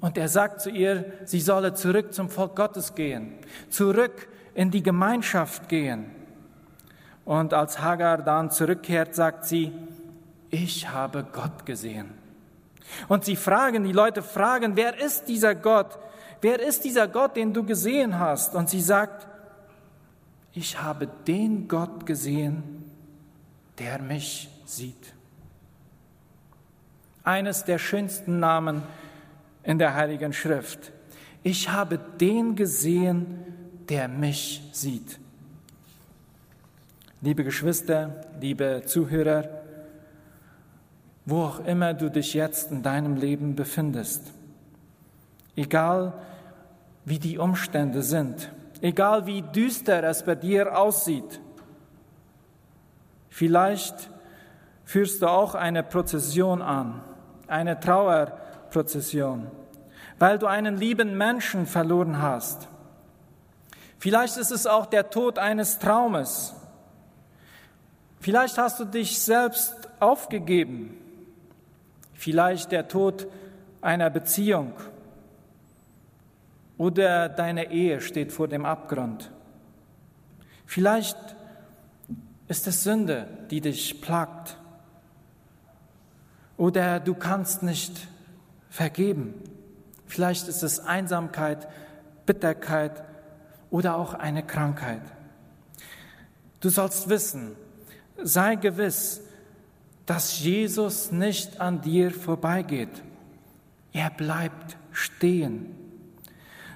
Und 0.00 0.18
er 0.18 0.28
sagt 0.28 0.60
zu 0.60 0.70
ihr, 0.70 1.04
sie 1.24 1.40
solle 1.40 1.74
zurück 1.74 2.12
zum 2.12 2.28
Volk 2.28 2.56
Gottes 2.56 2.94
gehen, 2.94 3.34
zurück 3.70 4.28
in 4.54 4.70
die 4.70 4.82
Gemeinschaft 4.82 5.68
gehen. 5.68 6.06
Und 7.24 7.54
als 7.54 7.80
Hagar 7.80 8.18
dann 8.18 8.50
zurückkehrt, 8.50 9.14
sagt 9.14 9.46
sie, 9.46 9.72
ich 10.50 10.90
habe 10.90 11.24
Gott 11.32 11.64
gesehen. 11.64 12.10
Und 13.08 13.24
sie 13.24 13.36
fragen, 13.36 13.84
die 13.84 13.92
Leute 13.92 14.22
fragen, 14.22 14.76
wer 14.76 15.00
ist 15.00 15.28
dieser 15.28 15.54
Gott? 15.54 15.98
Wer 16.40 16.60
ist 16.60 16.84
dieser 16.84 17.08
Gott, 17.08 17.36
den 17.36 17.54
du 17.54 17.64
gesehen 17.64 18.18
hast? 18.18 18.54
Und 18.54 18.68
sie 18.68 18.82
sagt, 18.82 19.26
ich 20.52 20.80
habe 20.80 21.08
den 21.26 21.66
Gott 21.66 22.04
gesehen, 22.04 22.90
der 23.78 24.00
mich 24.00 24.50
sieht 24.66 25.14
eines 27.24 27.64
der 27.64 27.78
schönsten 27.78 28.38
Namen 28.38 28.82
in 29.64 29.78
der 29.78 29.94
Heiligen 29.94 30.32
Schrift. 30.32 30.92
Ich 31.42 31.70
habe 31.70 31.98
den 32.20 32.54
gesehen, 32.54 33.38
der 33.88 34.08
mich 34.08 34.62
sieht. 34.72 35.18
Liebe 37.20 37.44
Geschwister, 37.44 38.20
liebe 38.40 38.82
Zuhörer, 38.86 39.48
wo 41.26 41.42
auch 41.42 41.64
immer 41.64 41.94
du 41.94 42.10
dich 42.10 42.34
jetzt 42.34 42.70
in 42.70 42.82
deinem 42.82 43.16
Leben 43.16 43.54
befindest, 43.54 44.32
egal 45.56 46.12
wie 47.06 47.18
die 47.18 47.38
Umstände 47.38 48.02
sind, 48.02 48.52
egal 48.82 49.26
wie 49.26 49.40
düster 49.40 50.02
es 50.04 50.22
bei 50.22 50.34
dir 50.34 50.78
aussieht, 50.78 51.40
vielleicht 53.30 54.10
führst 54.84 55.22
du 55.22 55.26
auch 55.26 55.54
eine 55.54 55.82
Prozession 55.82 56.60
an 56.60 57.02
eine 57.46 57.78
Trauerprozession, 58.74 59.46
weil 60.18 60.38
du 60.38 60.46
einen 60.46 60.76
lieben 60.76 61.16
Menschen 61.16 61.66
verloren 61.66 62.20
hast. 62.20 62.68
Vielleicht 63.98 64.36
ist 64.36 64.50
es 64.50 64.66
auch 64.66 64.86
der 64.86 65.10
Tod 65.10 65.38
eines 65.38 65.78
Traumes. 65.78 66.54
Vielleicht 68.20 68.58
hast 68.58 68.80
du 68.80 68.84
dich 68.84 69.20
selbst 69.20 69.74
aufgegeben. 70.00 70.96
Vielleicht 72.14 72.72
der 72.72 72.88
Tod 72.88 73.26
einer 73.80 74.10
Beziehung. 74.10 74.72
Oder 76.76 77.28
deine 77.28 77.70
Ehe 77.70 78.00
steht 78.00 78.32
vor 78.32 78.48
dem 78.48 78.66
Abgrund. 78.66 79.30
Vielleicht 80.66 81.16
ist 82.48 82.66
es 82.66 82.82
Sünde, 82.82 83.28
die 83.50 83.60
dich 83.60 84.00
plagt. 84.00 84.56
Oder 86.56 87.00
du 87.00 87.14
kannst 87.14 87.62
nicht 87.62 88.08
vergeben. 88.74 89.34
Vielleicht 90.04 90.48
ist 90.48 90.64
es 90.64 90.80
Einsamkeit, 90.80 91.68
Bitterkeit 92.26 93.04
oder 93.70 93.96
auch 93.96 94.14
eine 94.14 94.42
Krankheit. 94.44 95.02
Du 96.58 96.70
sollst 96.70 97.08
wissen, 97.08 97.54
sei 98.20 98.56
gewiss, 98.56 99.20
dass 100.06 100.40
Jesus 100.40 101.12
nicht 101.12 101.60
an 101.60 101.82
dir 101.82 102.10
vorbeigeht. 102.10 102.90
Er 103.92 104.10
bleibt 104.10 104.76
stehen. 104.90 105.76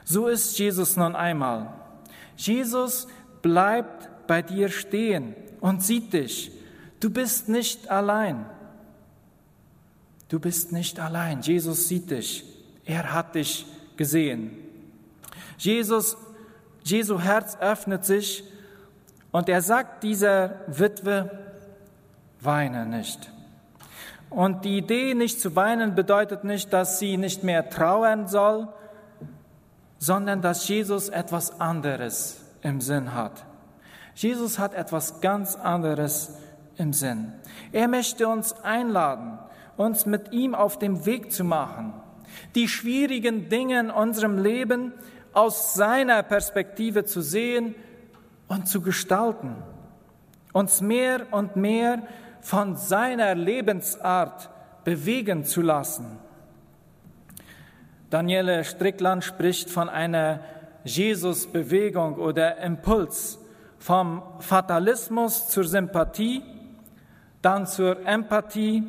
So 0.04 0.28
ist 0.28 0.56
Jesus 0.56 0.96
nun 0.96 1.16
einmal. 1.16 1.74
Jesus 2.36 3.08
bleibt 3.42 4.08
bei 4.28 4.40
dir 4.40 4.68
stehen 4.68 5.34
und 5.60 5.82
sieht 5.82 6.12
dich. 6.12 6.52
Du 7.00 7.10
bist 7.10 7.48
nicht 7.48 7.90
allein. 7.90 8.46
Du 10.28 10.38
bist 10.38 10.72
nicht 10.72 11.00
allein. 11.00 11.40
Jesus 11.40 11.88
sieht 11.88 12.10
dich. 12.10 12.44
Er 12.84 13.12
hat 13.12 13.34
dich 13.34 13.66
gesehen. 13.96 14.56
Jesus, 15.58 16.16
Jesu 16.84 17.20
Herz 17.20 17.56
öffnet 17.60 18.04
sich 18.04 18.44
und 19.30 19.48
er 19.48 19.62
sagt 19.62 20.04
dieser 20.04 20.60
Witwe, 20.66 21.30
weine 22.40 22.86
nicht. 22.86 23.30
Und 24.30 24.64
die 24.64 24.78
Idee, 24.78 25.14
nicht 25.14 25.40
zu 25.40 25.56
weinen, 25.56 25.94
bedeutet 25.94 26.44
nicht, 26.44 26.72
dass 26.72 26.98
sie 26.98 27.16
nicht 27.16 27.44
mehr 27.44 27.70
trauern 27.70 28.28
soll, 28.28 28.68
sondern 29.98 30.42
dass 30.42 30.68
Jesus 30.68 31.08
etwas 31.08 31.60
anderes 31.60 32.40
im 32.62 32.80
Sinn 32.80 33.14
hat. 33.14 33.44
Jesus 34.14 34.58
hat 34.58 34.74
etwas 34.74 35.20
ganz 35.20 35.56
anderes 35.56 36.34
im 36.76 36.92
Sinn. 36.92 37.32
Er 37.72 37.88
möchte 37.88 38.28
uns 38.28 38.52
einladen, 38.62 39.38
uns 39.78 40.06
mit 40.06 40.32
ihm 40.32 40.54
auf 40.54 40.78
dem 40.78 41.06
Weg 41.06 41.32
zu 41.32 41.44
machen, 41.44 41.94
die 42.54 42.68
schwierigen 42.68 43.48
Dinge 43.48 43.80
in 43.80 43.90
unserem 43.90 44.38
Leben 44.38 44.92
aus 45.32 45.74
seiner 45.74 46.22
Perspektive 46.22 47.04
zu 47.04 47.22
sehen 47.22 47.74
und 48.48 48.68
zu 48.68 48.80
gestalten, 48.80 49.54
uns 50.52 50.80
mehr 50.80 51.26
und 51.30 51.56
mehr 51.56 52.02
von 52.40 52.76
seiner 52.76 53.34
Lebensart 53.34 54.50
bewegen 54.84 55.44
zu 55.44 55.62
lassen. 55.62 56.18
Daniele 58.10 58.64
Strickland 58.64 59.22
spricht 59.22 59.70
von 59.70 59.88
einer 59.88 60.40
Jesus-Bewegung 60.84 62.16
oder 62.16 62.56
Impuls, 62.58 63.38
vom 63.78 64.22
Fatalismus 64.40 65.48
zur 65.48 65.64
Sympathie, 65.64 66.42
dann 67.42 67.66
zur 67.66 68.04
Empathie 68.06 68.82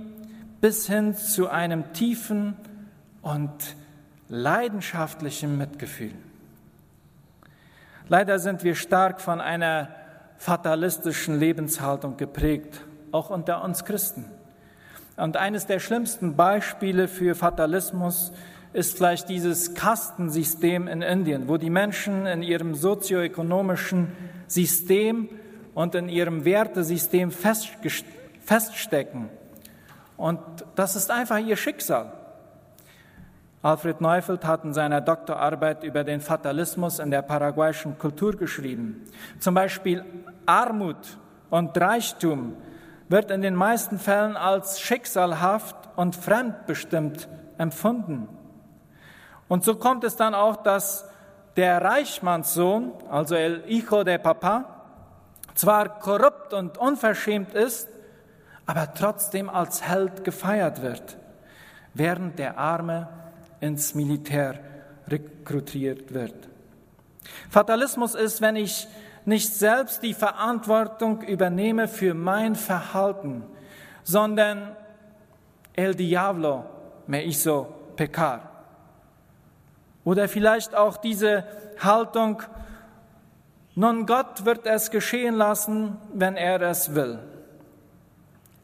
bis 0.62 0.88
hin 0.88 1.16
zu 1.16 1.50
einem 1.50 1.94
tiefen 1.94 2.56
und 3.22 3.52
leidenschaftlichen 4.28 5.58
Mitgefühl. 5.58 6.14
Leider 8.08 8.40
sind 8.40 8.64
wir 8.64 8.76
stark 8.76 9.22
von 9.22 9.40
einer 9.40 9.90
fatalistischen 10.38 11.40
Lebenshaltung 11.40 12.18
geprägt, 12.18 12.82
auch 13.12 13.30
unter 13.30 13.64
uns 13.64 13.86
Christen. 13.86 14.26
Und 15.16 15.38
eines 15.38 15.66
der 15.66 15.80
schlimmsten 15.80 16.36
Beispiele 16.36 17.08
für 17.08 17.36
Fatalismus 17.36 18.32
ist 18.72 18.98
vielleicht 18.98 19.30
dieses 19.30 19.74
Kastensystem 19.74 20.88
in 20.88 21.02
Indien, 21.02 21.48
wo 21.48 21.58
die 21.58 21.70
Menschen 21.70 22.26
in 22.26 22.42
ihrem 22.42 22.76
sozioökonomischen 22.76 24.08
System 24.48 25.30
und 25.74 25.96
in 25.96 26.08
ihrem 26.08 26.46
Wertesystem 26.46 27.32
feststecken. 27.32 29.30
Und 30.20 30.42
das 30.76 30.98
ist 30.98 31.10
einfach 31.12 31.38
ihr 31.38 31.56
Schicksal. 31.56 32.12
Alfred 33.62 34.02
Neufeld 34.02 34.44
hat 34.44 34.66
in 34.66 34.74
seiner 34.74 35.00
Doktorarbeit 35.00 35.86
über 35.86 36.04
den 36.04 36.20
Fatalismus 36.20 37.00
in 37.00 37.10
der 37.10 37.22
paraguayischen 37.22 37.98
Kultur 37.98 38.36
geschrieben. 38.36 39.06
Zum 39.40 39.54
Beispiel 39.54 40.04
Armut 40.46 41.18
und 41.50 41.80
Reichtum 41.80 42.58
wird 43.08 43.32
in 43.32 43.42
den 43.42 43.56
meisten 43.56 43.98
Fällen 43.98 44.36
als 44.36 44.82
schicksalhaft 44.82 45.76
und 45.96 46.18
fremdbestimmt 46.18 47.30
empfunden. 47.58 48.28
Und 49.48 49.64
so 49.64 49.76
kommt 49.76 50.04
es 50.04 50.18
dann 50.18 50.36
auch, 50.36 50.58
dass 50.58 51.10
der 51.56 51.82
Reichmannssohn, 51.82 52.92
also 53.10 53.36
el 53.36 53.64
hijo 53.66 54.04
de 54.04 54.18
papa, 54.18 54.66
zwar 55.56 56.00
korrupt 56.00 56.54
und 56.54 56.78
unverschämt 56.78 57.54
ist, 57.54 57.88
aber 58.70 58.94
trotzdem 58.94 59.50
als 59.50 59.82
Held 59.82 60.24
gefeiert 60.24 60.84
wird, 60.84 61.18
während 61.96 62.38
der 62.38 62.60
Arme 62.60 63.10
ins 63.62 63.96
Militär 63.96 64.60
rekrutiert 65.08 66.14
wird. 66.14 66.36
Fatalismus 67.50 68.14
ist, 68.14 68.42
wenn 68.42 68.56
ich 68.56 68.88
nicht 69.26 69.56
selbst 69.56 70.04
die 70.04 70.14
Verantwortung 70.14 71.24
übernehme 71.24 71.88
für 71.88 72.14
mein 72.14 72.54
Verhalten, 72.54 73.44
sondern 74.04 74.76
el 75.74 75.96
diablo 75.96 76.66
me 77.08 77.18
hizo 77.22 77.74
pecar. 77.96 78.52
Oder 80.04 80.30
vielleicht 80.30 80.76
auch 80.76 80.98
diese 80.98 81.44
Haltung, 81.80 82.44
nun 83.74 84.06
Gott 84.06 84.46
wird 84.46 84.68
es 84.68 84.92
geschehen 84.92 85.34
lassen, 85.34 85.98
wenn 86.14 86.36
er 86.36 86.62
es 86.62 86.94
will. 86.94 87.29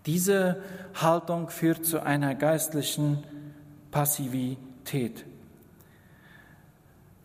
Diese 0.06 0.62
Haltung 0.94 1.50
führt 1.50 1.86
zu 1.86 2.02
einer 2.02 2.36
geistlichen 2.36 3.24
Passivität. 3.92 5.26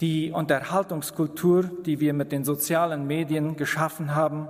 Die 0.00 0.32
Unterhaltungskultur, 0.32 1.64
die 1.84 2.00
wir 2.00 2.14
mit 2.14 2.32
den 2.32 2.44
sozialen 2.44 3.06
Medien 3.06 3.56
geschaffen 3.56 4.14
haben, 4.14 4.48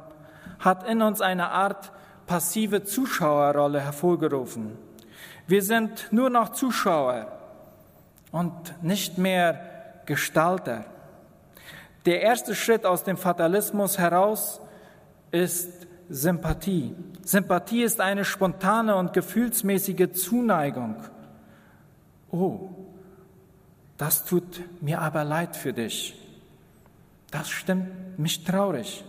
hat 0.61 0.89
in 0.89 1.03
uns 1.03 1.21
eine 1.21 1.49
Art 1.49 1.91
passive 2.27 2.85
Zuschauerrolle 2.85 3.81
hervorgerufen. 3.81 4.79
Wir 5.49 5.63
sind 5.63 6.07
nur 6.13 6.31
noch 6.31 6.51
Zuschauer 6.51 7.27
und 8.31 8.53
nicht 8.85 9.19
mehr 9.19 9.61
Gestalter. 10.07 10.85
Der 12.07 12.23
erste 12.23 12.55
Schritt 12.55 12.87
aus 12.87 13.03
dem 13.03 13.17
Fatalismus 13.17 13.99
heraus 13.99 14.61
ist 15.33 15.80
Sympathie. 16.11 16.95
Sympathie 17.25 17.85
ist 17.85 18.01
eine 18.01 18.25
spontane 18.25 18.97
und 18.97 19.13
gefühlsmäßige 19.13 20.13
Zuneigung. 20.13 20.97
Oh, 22.33 22.71
das 23.97 24.25
tut 24.25 24.63
mir 24.81 25.01
aber 25.01 25.23
leid 25.25 25.57
für 25.57 25.73
dich. 25.73 26.19
Das 27.31 27.49
stimmt 27.49 28.19
mich 28.19 28.45
traurig. 28.45 29.05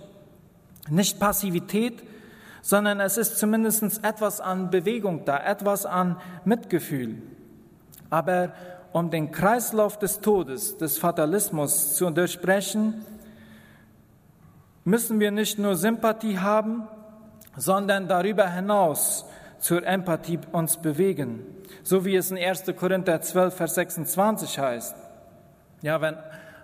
Nicht 0.90 1.20
Passivität, 1.20 2.04
sondern 2.62 3.00
es 3.00 3.18
ist 3.18 3.40
zumindest 3.40 4.04
etwas 4.04 4.40
an 4.40 4.70
Bewegung 4.70 5.26
da, 5.26 5.44
etwas 5.44 5.88
an 5.88 6.18
Mitgefühl. 6.46 7.22
Aber 8.12 8.54
um 8.92 9.10
den 9.10 9.32
Kreislauf 9.32 9.98
des 9.98 10.20
Todes, 10.20 10.78
des 10.78 11.00
Fatalismus 11.00 11.96
zu 11.96 12.12
durchbrechen, 12.12 13.06
müssen 14.84 15.20
wir 15.20 15.32
nicht 15.32 15.60
nur 15.60 15.76
Sympathie 15.76 16.40
haben, 16.40 16.88
sondern 17.56 18.08
darüber 18.08 18.48
hinaus 18.50 19.26
zur 19.60 19.86
Empathie 19.86 20.40
uns 20.52 20.78
bewegen. 20.78 21.46
So 21.84 22.06
wie 22.06 22.16
es 22.16 22.32
in 22.32 22.38
1. 22.38 22.66
Korinther 22.78 23.22
12, 23.22 23.56
Vers 23.56 23.76
26 23.76 24.60
heißt. 24.60 24.96
Ja, 25.82 26.02
wenn, 26.02 26.16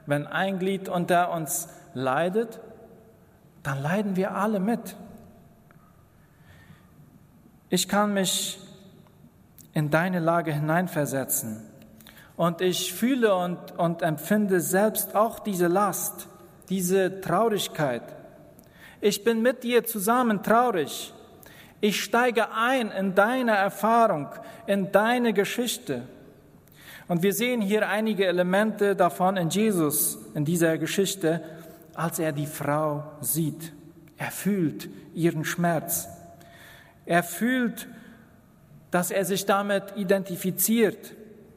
wenn 0.06 0.28
ein 0.28 0.60
Glied 0.60 0.90
unter 0.90 1.32
uns 1.32 1.70
leidet, 1.94 2.60
dann 3.64 3.82
leiden 3.82 4.16
wir 4.16 4.36
alle 4.36 4.60
mit. 4.60 4.96
Ich 7.70 7.88
kann 7.88 8.14
mich 8.14 8.60
in 9.74 9.90
deine 9.90 10.20
Lage 10.20 10.54
hineinversetzen. 10.54 11.64
Und 12.36 12.62
ich 12.62 12.94
fühle 12.94 13.36
und, 13.36 13.78
und 13.78 14.04
empfinde 14.04 14.62
selbst 14.62 15.16
auch 15.16 15.40
diese 15.40 15.68
Last, 15.68 16.28
diese 16.70 17.22
Traurigkeit. 17.22 18.04
Ich 19.02 19.24
bin 19.24 19.42
mit 19.42 19.64
dir 19.64 19.84
zusammen 19.86 20.44
traurig. 20.44 21.14
Ich 21.80 22.04
steige 22.04 22.52
ein 22.52 22.90
in 22.92 23.14
deine 23.14 23.56
Erfahrung, 23.56 24.30
in 24.66 24.92
deine 24.92 25.34
Geschichte. 25.34 26.04
Und 27.08 27.24
wir 27.24 27.34
sehen 27.34 27.62
hier 27.62 27.88
einige 27.88 28.26
Elemente 28.26 28.96
davon 28.96 29.38
in 29.38 29.50
Jesus, 29.50 30.18
in 30.34 30.44
dieser 30.44 30.78
Geschichte, 30.78 31.42
als 31.94 32.20
er 32.20 32.32
die 32.32 32.48
Frau 32.48 33.04
sieht. 33.22 33.72
Er 34.18 34.32
fühlt 34.32 34.90
ihren 35.14 35.46
Schmerz. 35.46 36.08
Er 37.06 37.24
fühlt, 37.24 37.88
dass 38.92 39.12
er 39.12 39.24
sich 39.24 39.46
damit 39.46 39.84
identifiziert. 39.96 41.14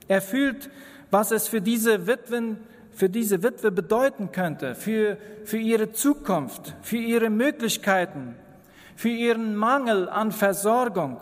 Er 0.06 0.22
fühlt, 0.22 0.70
was 1.10 1.30
es 1.30 1.48
für 1.48 1.60
diese 1.60 2.06
Witwen, 2.06 2.58
für 3.00 3.08
diese 3.08 3.42
Witwe 3.42 3.70
bedeuten 3.70 4.30
könnte, 4.30 4.74
für, 4.74 5.16
für 5.46 5.56
ihre 5.56 5.90
Zukunft, 5.90 6.74
für 6.82 6.98
ihre 6.98 7.30
Möglichkeiten, 7.30 8.34
für 8.94 9.08
ihren 9.08 9.56
Mangel 9.56 10.06
an 10.10 10.32
Versorgung. 10.32 11.16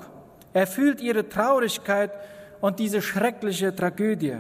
Er 0.53 0.67
fühlt 0.67 1.01
ihre 1.01 1.29
Traurigkeit 1.29 2.11
und 2.61 2.81
diese 2.81 3.01
schreckliche 3.01 3.73
Tragödie. 3.77 4.39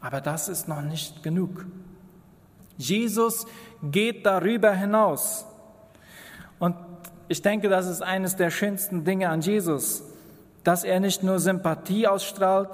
Aber 0.00 0.20
das 0.20 0.48
ist 0.48 0.66
noch 0.66 0.82
nicht 0.82 1.22
genug. 1.22 1.64
Jesus 2.76 3.46
geht 3.80 4.26
darüber 4.26 4.72
hinaus. 4.72 5.46
Und 6.58 6.74
ich 7.28 7.40
denke, 7.40 7.68
das 7.68 7.86
ist 7.86 8.02
eines 8.02 8.34
der 8.34 8.50
schönsten 8.50 9.04
Dinge 9.04 9.28
an 9.28 9.42
Jesus, 9.42 10.02
dass 10.64 10.82
er 10.82 10.98
nicht 10.98 11.22
nur 11.22 11.38
Sympathie 11.38 12.08
ausstrahlt, 12.08 12.68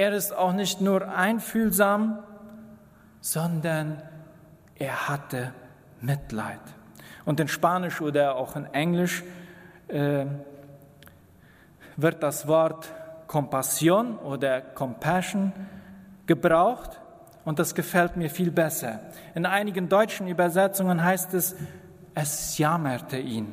er 0.00 0.14
ist 0.14 0.34
auch 0.34 0.54
nicht 0.54 0.80
nur 0.80 1.14
einfühlsam, 1.14 2.20
sondern 3.20 4.02
er 4.76 5.08
hatte 5.08 5.52
Mitleid. 6.00 6.60
Und 7.26 7.38
in 7.38 7.48
Spanisch 7.48 8.00
oder 8.00 8.36
auch 8.36 8.56
in 8.56 8.64
Englisch 8.72 9.22
äh, 9.88 10.24
wird 11.98 12.22
das 12.22 12.48
Wort 12.48 12.90
Compassion 13.26 14.16
oder 14.16 14.62
Compassion 14.62 15.52
gebraucht 16.26 16.98
und 17.44 17.58
das 17.58 17.74
gefällt 17.74 18.16
mir 18.16 18.30
viel 18.30 18.50
besser. 18.50 19.00
In 19.34 19.44
einigen 19.44 19.90
deutschen 19.90 20.28
Übersetzungen 20.28 21.04
heißt 21.04 21.34
es, 21.34 21.56
es 22.14 22.56
jammerte 22.56 23.18
ihn. 23.18 23.52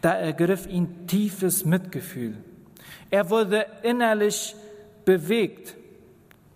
Da 0.00 0.14
ergriff 0.14 0.66
ihn 0.66 1.06
tiefes 1.06 1.66
Mitgefühl. 1.66 2.38
Er 3.10 3.28
wurde 3.28 3.66
innerlich 3.82 4.56
bewegt 5.08 5.74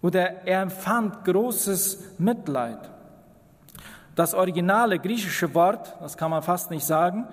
oder 0.02 0.46
er 0.46 0.60
empfand 0.60 1.24
großes 1.24 2.18
Mitleid. 2.18 2.90
Das 4.14 4.34
originale 4.34 4.98
griechische 4.98 5.54
Wort, 5.54 5.96
das 6.02 6.18
kann 6.18 6.30
man 6.30 6.42
fast 6.42 6.70
nicht 6.70 6.84
sagen, 6.84 7.26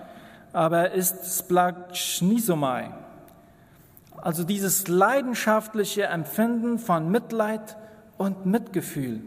aber 0.53 0.91
ist 0.91 1.39
splagchnizomai. 1.39 2.91
Also 4.15 4.45
dieses 4.45 4.87
leidenschaftliche 4.87 6.03
Empfinden 6.03 6.79
von 6.79 7.11
Mitleid 7.11 7.75
und 8.17 8.45
Mitgefühl. 8.45 9.19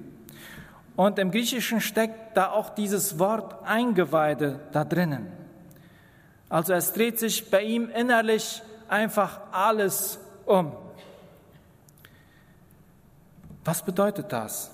Und 0.96 1.18
im 1.18 1.30
Griechischen 1.30 1.82
steckt 1.82 2.38
da 2.38 2.52
auch 2.52 2.70
dieses 2.70 3.18
Wort 3.18 3.66
Eingeweide 3.66 4.60
da 4.72 4.86
drinnen. 4.86 5.26
Also 6.48 6.72
es 6.72 6.94
dreht 6.94 7.18
sich 7.18 7.50
bei 7.50 7.62
ihm 7.62 7.90
innerlich 7.90 8.62
einfach 8.88 9.40
alles 9.52 10.18
um. 10.46 10.72
Was 13.64 13.82
bedeutet 13.82 14.32
das? 14.32 14.70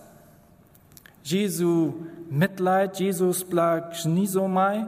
Jesu 1.23 1.95
Mitleid, 2.31 2.99
Jesus 2.99 3.41
Splagchnizomai, 3.41 4.87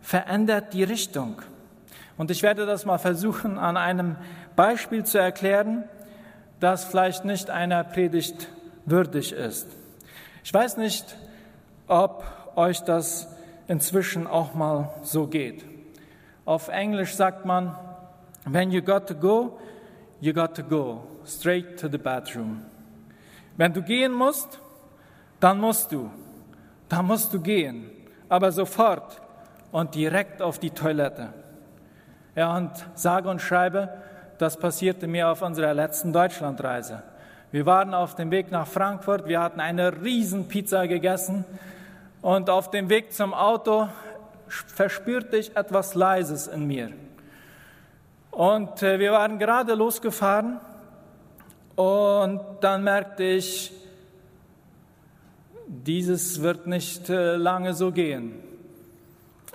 verändert 0.00 0.74
die 0.74 0.84
Richtung. 0.84 1.42
Und 2.16 2.30
ich 2.30 2.42
werde 2.42 2.66
das 2.66 2.84
mal 2.84 2.98
versuchen, 2.98 3.58
an 3.58 3.76
einem 3.76 4.16
Beispiel 4.54 5.04
zu 5.04 5.18
erklären, 5.18 5.84
das 6.60 6.84
vielleicht 6.84 7.24
nicht 7.24 7.50
einer 7.50 7.82
Predigt 7.82 8.48
würdig 8.86 9.32
ist. 9.32 9.66
Ich 10.44 10.54
weiß 10.54 10.76
nicht, 10.76 11.16
ob 11.88 12.24
euch 12.54 12.80
das 12.80 13.28
inzwischen 13.66 14.26
auch 14.26 14.54
mal 14.54 14.90
so 15.02 15.26
geht. 15.26 15.64
Auf 16.44 16.68
Englisch 16.68 17.14
sagt 17.14 17.44
man, 17.44 17.74
when 18.44 18.70
you 18.70 18.82
got 18.82 19.06
to 19.08 19.14
go, 19.14 19.58
you 20.20 20.32
got 20.32 20.54
to 20.54 20.62
go 20.62 21.02
straight 21.24 21.78
to 21.80 21.88
the 21.88 21.98
bathroom. 21.98 22.62
Wenn 23.56 23.72
du 23.72 23.82
gehen 23.82 24.12
musst, 24.12 24.60
dann 25.40 25.60
musst 25.60 25.92
du. 25.92 26.10
Dann 26.88 27.06
musst 27.06 27.32
du 27.32 27.40
gehen, 27.40 27.90
aber 28.28 28.52
sofort 28.52 29.20
und 29.70 29.94
direkt 29.94 30.42
auf 30.42 30.58
die 30.58 30.70
Toilette. 30.70 31.32
Ja, 32.34 32.56
und 32.56 32.70
sage 32.94 33.28
und 33.28 33.40
schreibe, 33.40 33.88
das 34.38 34.56
passierte 34.58 35.06
mir 35.06 35.28
auf 35.28 35.42
unserer 35.42 35.74
letzten 35.74 36.12
Deutschlandreise. 36.12 37.02
Wir 37.50 37.66
waren 37.66 37.92
auf 37.92 38.14
dem 38.14 38.30
Weg 38.30 38.50
nach 38.50 38.66
Frankfurt, 38.66 39.26
wir 39.26 39.40
hatten 39.40 39.60
eine 39.60 40.02
Riesenpizza 40.02 40.86
gegessen 40.86 41.44
und 42.22 42.48
auf 42.48 42.70
dem 42.70 42.88
Weg 42.88 43.12
zum 43.12 43.34
Auto 43.34 43.88
verspürte 44.48 45.36
ich 45.36 45.56
etwas 45.56 45.94
Leises 45.94 46.46
in 46.46 46.66
mir. 46.66 46.90
Und 48.30 48.82
äh, 48.82 48.98
wir 48.98 49.12
waren 49.12 49.38
gerade 49.38 49.74
losgefahren 49.74 50.58
und 51.76 52.40
dann 52.60 52.84
merkte 52.84 53.24
ich, 53.24 53.72
dieses 55.66 56.42
wird 56.42 56.66
nicht 56.66 57.08
äh, 57.08 57.36
lange 57.36 57.74
so 57.74 57.92
gehen. 57.92 58.34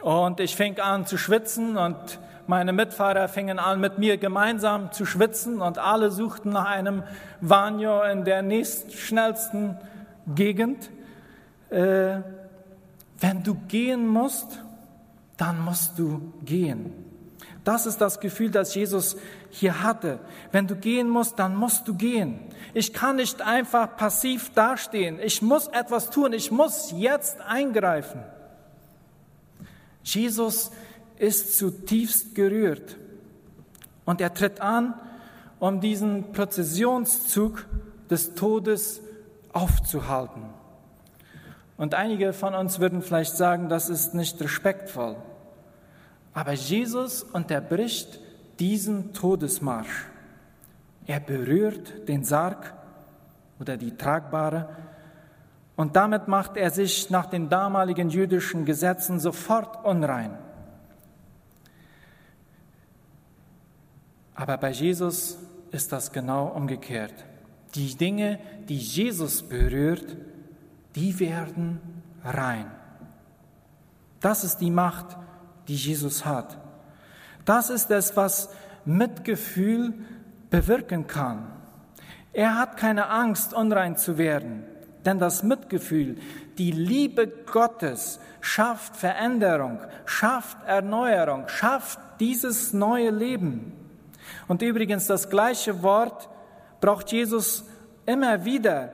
Und 0.02 0.40
ich 0.40 0.56
fing 0.56 0.80
an 0.80 1.06
zu 1.06 1.18
schwitzen 1.18 1.78
und 1.78 2.20
meine 2.48 2.72
Mitfahrer 2.72 3.28
fingen 3.28 3.60
an, 3.60 3.80
mit 3.80 3.98
mir 3.98 4.18
gemeinsam 4.18 4.92
zu 4.92 5.06
schwitzen 5.06 5.62
und 5.62 5.78
alle 5.78 6.12
suchten 6.12 6.52
nach 6.52 6.66
einem 6.66 7.04
Vanjo 7.42 8.04
in 8.04 8.24
der 8.24 8.42
nächstschnellsten 8.42 9.78
Gegend. 10.34 10.90
Äh, 11.70 12.22
wenn 13.20 13.44
du 13.44 13.56
gehen 13.68 14.08
musst, 14.08 14.60
dann 15.36 15.60
musst 15.60 16.00
du 16.00 16.34
gehen. 16.46 16.94
Das 17.64 17.86
ist 17.86 18.00
das 18.00 18.20
Gefühl, 18.20 18.50
das 18.50 18.74
Jesus 18.76 19.18
hier 19.50 19.84
hatte. 19.84 20.20
Wenn 20.52 20.68
du 20.68 20.76
gehen 20.76 21.10
musst, 21.10 21.40
dann 21.40 21.56
musst 21.56 21.88
du 21.88 21.96
gehen. 21.96 22.40
Ich 22.74 22.94
kann 22.94 23.18
nicht 23.18 23.42
einfach 23.42 23.96
passiv 23.98 24.52
dastehen. 24.54 25.20
Ich 25.20 25.42
muss 25.42 25.68
etwas 25.68 26.10
tun. 26.10 26.34
Ich 26.34 26.52
muss 26.52 26.92
jetzt 26.96 27.42
eingreifen. 27.42 28.22
Jesus 30.04 30.72
ist 31.18 31.58
zutiefst 31.58 32.36
gerührt 32.36 32.98
und 34.06 34.22
er 34.22 34.34
tritt 34.34 34.62
an, 34.62 34.94
um 35.60 35.82
diesen 35.82 36.32
Prozessionszug 36.32 37.66
des 38.10 38.36
Todes 38.36 39.02
aufzuhalten. 39.52 40.44
Und 41.78 41.94
einige 41.94 42.34
von 42.34 42.56
uns 42.56 42.80
würden 42.80 43.02
vielleicht 43.02 43.36
sagen, 43.36 43.70
das 43.70 43.90
ist 43.90 44.14
nicht 44.14 44.42
respektvoll. 44.42 45.16
Aber 46.34 46.52
Jesus 46.52 47.24
unterbricht 47.24 48.20
diesen 48.60 49.14
Todesmarsch. 49.14 50.06
Er 51.06 51.20
berührt 51.20 52.08
den 52.08 52.24
Sarg 52.24 52.74
oder 53.60 53.78
die 53.78 53.96
Tragbare 53.96 54.70
und 55.76 55.96
damit 55.96 56.28
macht 56.28 56.58
er 56.58 56.72
sich 56.72 57.10
nach 57.10 57.28
den 57.28 57.50
damaligen 57.50 58.10
jüdischen 58.10 58.66
Gesetzen 58.66 59.20
sofort 59.20 59.86
unrein. 59.86 60.38
Aber 64.34 64.58
bei 64.58 64.72
Jesus 64.72 65.38
ist 65.72 65.92
das 65.92 66.12
genau 66.12 66.48
umgekehrt. 66.48 67.14
Die 67.76 67.96
Dinge, 67.96 68.40
die 68.68 68.78
Jesus 68.78 69.44
berührt, 69.44 70.18
die 70.96 71.20
werden 71.20 71.80
rein. 72.24 72.72
Das 74.20 74.44
ist 74.44 74.58
die 74.58 74.72
Macht, 74.72 75.16
die 75.68 75.76
Jesus 75.76 76.26
hat. 76.26 76.58
Das 77.48 77.70
ist 77.70 77.90
es, 77.92 78.18
was 78.18 78.50
Mitgefühl 78.84 79.94
bewirken 80.50 81.08
kann. 81.08 81.48
Er 82.34 82.56
hat 82.56 82.76
keine 82.76 83.08
Angst, 83.08 83.54
unrein 83.54 83.96
zu 83.96 84.18
werden, 84.18 84.66
denn 85.06 85.18
das 85.18 85.44
Mitgefühl, 85.44 86.18
die 86.58 86.72
Liebe 86.72 87.26
Gottes 87.26 88.20
schafft 88.42 88.98
Veränderung, 88.98 89.80
schafft 90.06 90.58
Erneuerung, 90.66 91.48
schafft 91.48 92.00
dieses 92.20 92.74
neue 92.74 93.12
Leben. 93.12 93.72
Und 94.50 94.62
übrigens, 94.62 95.08
das 95.08 95.30
gleiche 95.30 95.82
Wort 95.84 96.28
braucht 96.82 97.14
Jesus 97.14 97.64
immer 98.06 98.44
wieder, 98.44 98.92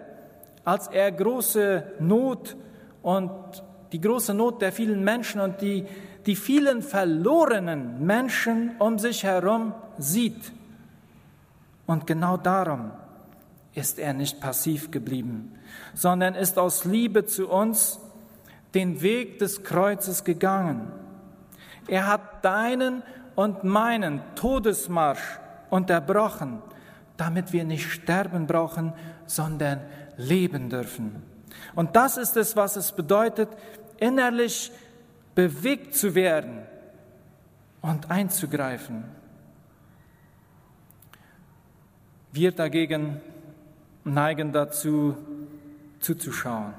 als 0.64 0.90
er 0.90 1.12
große 1.12 1.94
Not 2.00 2.56
und 3.02 3.32
die 3.92 4.00
große 4.00 4.36
Not 4.36 4.62
der 4.62 4.72
vielen 4.72 5.04
Menschen 5.04 5.42
und 5.42 5.60
die, 5.60 5.86
die 6.26 6.36
vielen 6.36 6.82
verlorenen 6.82 8.06
Menschen 8.06 8.72
um 8.80 9.00
sich 9.00 9.24
herum 9.24 9.74
sieht. 9.98 10.52
Und 11.86 12.08
genau 12.08 12.38
darum 12.38 12.92
ist 13.74 14.00
er 14.00 14.14
nicht 14.14 14.40
passiv 14.40 14.92
geblieben, 14.92 15.60
sondern 15.94 16.36
ist 16.36 16.58
aus 16.58 16.86
Liebe 16.86 17.26
zu 17.26 17.50
uns 17.50 18.00
den 18.74 19.02
Weg 19.02 19.40
des 19.40 19.64
Kreuzes 19.64 20.24
gegangen. 20.24 20.92
Er 21.88 22.08
hat 22.08 22.46
deinen 22.46 23.04
und 23.36 23.64
meinen 23.64 24.22
Todesmarsch 24.36 25.40
unterbrochen, 25.70 26.62
damit 27.18 27.52
wir 27.52 27.64
nicht 27.64 27.92
sterben 27.92 28.48
brauchen, 28.48 28.94
sondern 29.26 29.82
leben 30.18 30.70
dürfen. 30.70 31.24
Und 31.76 31.96
das 31.96 32.18
ist 32.18 32.38
es, 32.38 32.56
was 32.56 32.76
es 32.76 32.92
bedeutet, 32.92 33.50
innerlich 33.98 34.72
bewegt 35.36 35.96
zu 35.96 36.16
werden 36.16 36.64
und 37.82 38.10
einzugreifen. 38.12 39.04
Wir 42.32 42.52
dagegen 42.52 43.22
neigen 44.04 44.52
dazu, 44.52 45.18
zuzuschauen, 46.00 46.74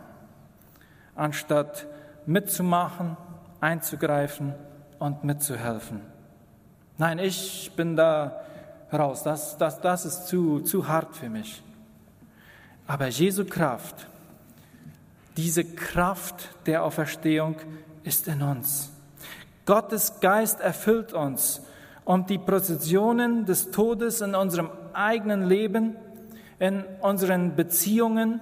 anstatt 1.14 1.86
mitzumachen, 2.26 3.16
einzugreifen 3.60 4.54
und 4.98 5.24
mitzuhelfen. 5.24 6.00
Nein, 6.98 7.18
ich 7.18 7.72
bin 7.76 7.96
da 7.96 8.44
raus, 8.92 9.22
das, 9.22 9.56
das, 9.58 9.80
das 9.80 10.04
ist 10.04 10.26
zu, 10.28 10.60
zu 10.60 10.88
hart 10.88 11.16
für 11.16 11.28
mich. 11.28 11.62
Aber 12.86 13.08
Jesu 13.08 13.44
Kraft, 13.44 14.06
diese 15.36 15.64
Kraft 15.64 16.50
der 16.66 16.84
Auferstehung 16.84 17.56
ist 18.04 18.28
in 18.28 18.42
uns. 18.42 18.90
Gottes 19.66 20.20
Geist 20.20 20.60
erfüllt 20.60 21.12
uns, 21.12 21.62
um 22.04 22.26
die 22.26 22.38
Prozessionen 22.38 23.46
des 23.46 23.70
Todes 23.70 24.20
in 24.20 24.34
unserem 24.34 24.70
eigenen 24.92 25.46
Leben, 25.46 25.96
in 26.58 26.84
unseren 27.00 27.56
Beziehungen, 27.56 28.40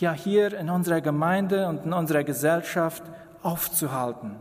ja 0.00 0.12
hier 0.12 0.56
in 0.56 0.70
unserer 0.70 1.00
Gemeinde 1.00 1.66
und 1.68 1.84
in 1.84 1.92
unserer 1.92 2.22
Gesellschaft 2.22 3.02
aufzuhalten. 3.42 4.36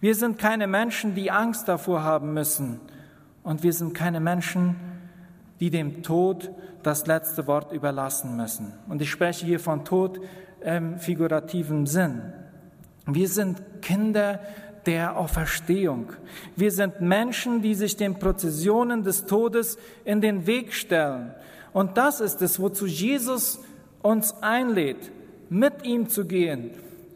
Wir 0.00 0.14
sind 0.14 0.38
keine 0.38 0.66
Menschen, 0.66 1.14
die 1.14 1.30
Angst 1.30 1.66
davor 1.66 2.04
haben 2.04 2.34
müssen 2.34 2.80
und 3.42 3.62
wir 3.62 3.72
sind 3.72 3.94
keine 3.94 4.20
Menschen, 4.20 4.76
die 5.60 5.70
dem 5.70 6.02
Tod 6.02 6.50
das 6.82 7.06
letzte 7.06 7.46
Wort 7.46 7.72
überlassen 7.72 8.36
müssen. 8.36 8.74
Und 8.88 9.00
ich 9.00 9.10
spreche 9.10 9.46
hier 9.46 9.60
von 9.60 9.84
Tod 9.84 10.20
im 10.60 10.98
figurativen 10.98 11.86
Sinn. 11.86 12.32
Wir 13.06 13.28
sind 13.28 13.62
Kinder 13.82 14.40
der 14.86 15.16
Auferstehung. 15.16 16.12
Wir 16.56 16.70
sind 16.70 17.00
Menschen, 17.00 17.62
die 17.62 17.74
sich 17.74 17.96
den 17.96 18.18
Prozessionen 18.18 19.02
des 19.02 19.26
Todes 19.26 19.78
in 20.04 20.20
den 20.20 20.46
Weg 20.46 20.72
stellen. 20.72 21.34
Und 21.72 21.96
das 21.96 22.20
ist 22.20 22.40
es, 22.42 22.60
wozu 22.60 22.86
Jesus 22.86 23.60
uns 24.02 24.34
einlädt, 24.42 25.10
mit 25.50 25.84
ihm 25.84 26.08
zu 26.08 26.26
gehen, 26.26 26.70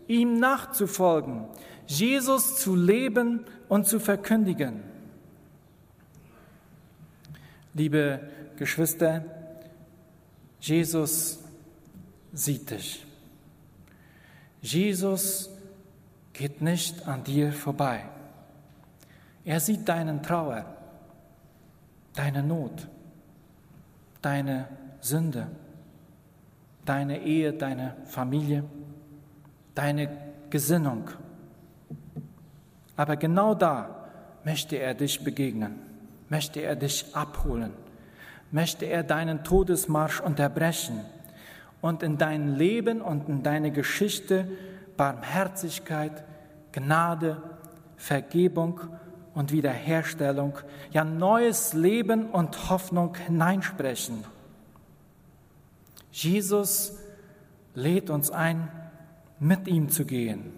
ihm 0.07 0.39
nachzufolgen, 0.39 1.45
Jesus 1.87 2.57
zu 2.57 2.75
leben 2.75 3.45
und 3.69 3.87
zu 3.87 4.01
verkündigen. 4.01 4.83
Liebe 7.75 8.21
Geschwister, 8.57 9.25
Jesus 10.61 11.39
sieht 12.33 12.71
dich. 12.71 13.07
Jesus 14.61 15.51
geht 16.39 16.63
nicht 16.63 17.09
an 17.09 17.25
dir 17.25 17.53
vorbei. 17.53 18.05
Er 19.45 19.59
sieht 19.59 19.89
deinen 19.89 20.23
Trauer, 20.23 20.65
deine 22.15 22.45
Not, 22.45 22.87
deine 24.23 24.69
Sünde, 25.01 25.49
deine 26.85 27.23
Ehe, 27.23 27.53
deine 27.53 27.97
Familie, 28.05 28.63
deine 29.75 30.17
Gesinnung. 30.49 31.11
Aber 32.97 33.17
genau 33.17 33.55
da 33.55 34.07
möchte 34.45 34.77
er 34.77 34.95
dich 34.95 35.25
begegnen, 35.25 35.81
möchte 36.29 36.61
er 36.61 36.77
dich 36.77 37.17
abholen, 37.17 37.73
möchte 38.53 38.87
er 38.87 39.03
deinen 39.03 39.43
Todesmarsch 39.43 40.21
unterbrechen 40.21 41.01
und 41.81 42.05
in 42.05 42.17
dein 42.17 42.55
Leben 42.55 43.01
und 43.01 43.29
in 43.29 43.43
deine 43.43 43.73
Geschichte 43.73 44.47
Barmherzigkeit, 44.99 46.25
Gnade, 46.73 47.41
Vergebung 47.97 48.81
und 49.33 49.53
Wiederherstellung, 49.53 50.59
ja 50.91 51.05
neues 51.05 51.73
Leben 51.73 52.27
und 52.27 52.69
Hoffnung 52.69 53.15
hineinsprechen. 53.15 54.25
Jesus 56.11 56.99
lädt 57.75 58.11
uns 58.11 58.31
ein, 58.31 58.69
mit 59.39 59.69
ihm 59.69 59.89
zu 59.89 60.05
gehen, 60.05 60.53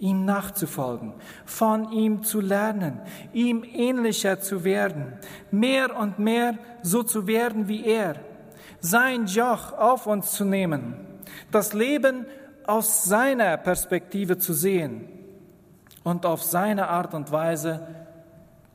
ihm 0.00 0.24
nachzufolgen, 0.24 1.12
von 1.44 1.92
ihm 1.92 2.24
zu 2.24 2.40
lernen, 2.40 3.00
ihm 3.32 3.62
ähnlicher 3.62 4.40
zu 4.40 4.64
werden, 4.64 5.12
mehr 5.52 5.96
und 5.96 6.18
mehr 6.18 6.58
so 6.82 7.04
zu 7.04 7.28
werden 7.28 7.68
wie 7.68 7.84
er, 7.84 8.16
sein 8.80 9.26
Joch 9.26 9.72
auf 9.74 10.08
uns 10.08 10.32
zu 10.32 10.44
nehmen, 10.44 10.94
das 11.52 11.72
Leben 11.72 12.26
aus 12.70 13.02
seiner 13.02 13.56
Perspektive 13.56 14.38
zu 14.38 14.54
sehen 14.54 15.08
und 16.04 16.24
auf 16.24 16.44
seine 16.44 16.86
Art 16.88 17.14
und 17.14 17.32
Weise 17.32 17.84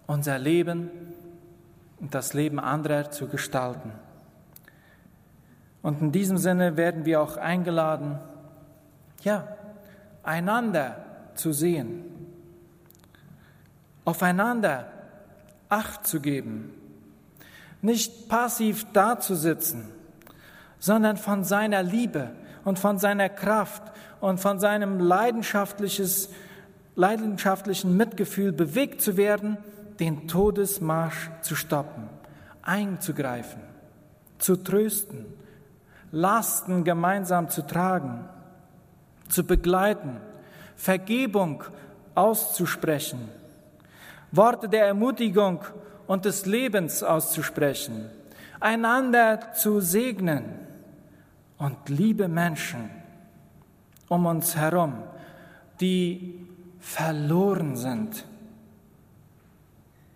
unser 0.06 0.38
Leben 0.38 0.92
und 2.02 2.14
das 2.14 2.34
Leben 2.34 2.60
anderer 2.60 3.10
zu 3.10 3.28
gestalten. 3.28 3.94
Und 5.82 6.02
in 6.02 6.12
diesem 6.12 6.38
Sinne 6.38 6.76
werden 6.76 7.06
wir 7.06 7.22
auch 7.22 7.38
eingeladen, 7.38 8.20
ja, 9.22 9.48
einander 10.24 10.98
zu 11.36 11.54
sehen, 11.54 12.04
aufeinander 14.04 14.88
Acht 15.70 16.06
zu 16.06 16.20
geben, 16.20 16.74
nicht 17.82 18.28
passiv 18.28 18.86
dazusitzen, 18.92 19.88
sondern 20.80 21.16
von 21.16 21.46
seiner 21.46 21.82
Liebe 21.82 22.32
und 22.66 22.80
von 22.80 22.98
seiner 22.98 23.30
Kraft 23.30 23.84
und 24.20 24.40
von 24.40 24.60
seinem 24.60 25.00
leidenschaftliches, 25.00 26.30
leidenschaftlichen 26.96 27.96
Mitgefühl 27.96 28.52
bewegt 28.52 29.02
zu 29.02 29.16
werden, 29.16 29.58
den 30.00 30.28
Todesmarsch 30.28 31.30
zu 31.42 31.56
stoppen, 31.56 32.10
einzugreifen, 32.64 33.62
zu 34.40 34.58
trösten, 34.58 35.26
Lasten 36.12 36.84
gemeinsam 36.84 37.50
zu 37.50 37.62
tragen, 37.66 38.28
zu 39.30 39.46
begleiten, 39.46 40.18
Vergebung 40.76 41.64
auszusprechen, 42.16 43.30
Worte 44.32 44.68
der 44.68 44.88
Ermutigung 44.88 45.62
und 46.08 46.26
des 46.26 46.46
Lebens 46.46 47.04
auszusprechen, 47.04 48.10
einander 48.60 49.54
zu 49.54 49.82
segnen 49.82 50.65
und 51.58 51.90
liebe 51.90 52.28
Menschen 52.28 52.90
um 54.08 54.26
uns 54.26 54.56
herum, 54.56 55.04
die 55.82 56.46
verloren 56.80 57.76
sind, 57.76 58.26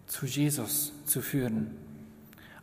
zu 0.05 0.25
Jesus 0.25 0.93
zu 1.05 1.21
führen. 1.21 1.75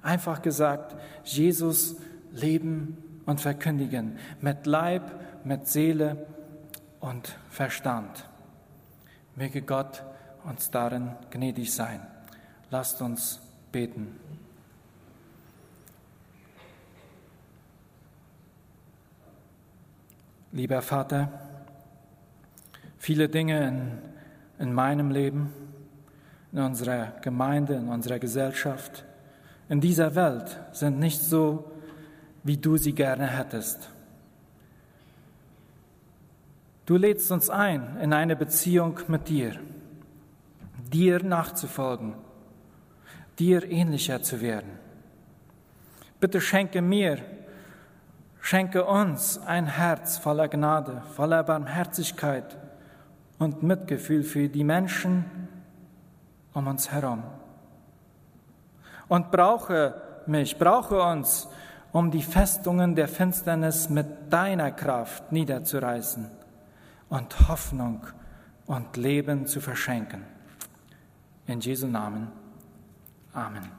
Einfach 0.02 0.42
gesagt, 0.42 0.96
Jesus 1.24 1.96
leben 2.32 2.96
und 3.24 3.40
verkündigen 3.40 4.18
mit 4.40 4.66
Leib, 4.66 5.02
mit 5.44 5.66
Seele 5.66 6.26
und 7.00 7.36
Verstand. 7.50 8.28
Möge 9.34 9.62
Gott 9.62 10.02
uns 10.44 10.70
darin 10.70 11.10
gnädig 11.30 11.72
sein. 11.72 12.00
Lasst 12.70 13.02
uns 13.02 13.40
beten. 13.72 14.18
Lieber 20.56 20.80
Vater, 20.80 21.28
viele 22.96 23.28
Dinge 23.28 23.68
in, 23.68 23.98
in 24.58 24.72
meinem 24.72 25.10
Leben, 25.10 25.52
in 26.50 26.60
unserer 26.60 27.12
Gemeinde, 27.20 27.74
in 27.74 27.88
unserer 27.90 28.18
Gesellschaft, 28.18 29.04
in 29.68 29.82
dieser 29.82 30.14
Welt 30.14 30.58
sind 30.72 30.98
nicht 30.98 31.20
so, 31.20 31.70
wie 32.42 32.56
du 32.56 32.78
sie 32.78 32.94
gerne 32.94 33.26
hättest. 33.26 33.90
Du 36.86 36.96
lädst 36.96 37.30
uns 37.30 37.50
ein 37.50 37.98
in 38.00 38.14
eine 38.14 38.34
Beziehung 38.34 38.98
mit 39.08 39.28
dir, 39.28 39.60
dir 40.90 41.22
nachzufolgen, 41.22 42.14
dir 43.38 43.70
ähnlicher 43.70 44.22
zu 44.22 44.40
werden. 44.40 44.70
Bitte 46.18 46.40
schenke 46.40 46.80
mir 46.80 47.18
Schenke 48.46 48.84
uns 48.84 49.38
ein 49.44 49.66
Herz 49.66 50.18
voller 50.18 50.46
Gnade, 50.46 51.02
voller 51.16 51.42
Barmherzigkeit 51.42 52.56
und 53.40 53.64
Mitgefühl 53.64 54.22
für 54.22 54.48
die 54.48 54.62
Menschen 54.62 55.24
um 56.52 56.68
uns 56.68 56.92
herum. 56.92 57.24
Und 59.08 59.32
brauche 59.32 60.00
mich, 60.26 60.56
brauche 60.58 61.02
uns, 61.02 61.48
um 61.90 62.12
die 62.12 62.22
Festungen 62.22 62.94
der 62.94 63.08
Finsternis 63.08 63.90
mit 63.90 64.32
deiner 64.32 64.70
Kraft 64.70 65.32
niederzureißen 65.32 66.30
und 67.08 67.48
Hoffnung 67.48 68.06
und 68.66 68.96
Leben 68.96 69.48
zu 69.48 69.60
verschenken. 69.60 70.22
In 71.48 71.58
Jesu 71.58 71.88
Namen. 71.88 72.30
Amen. 73.32 73.75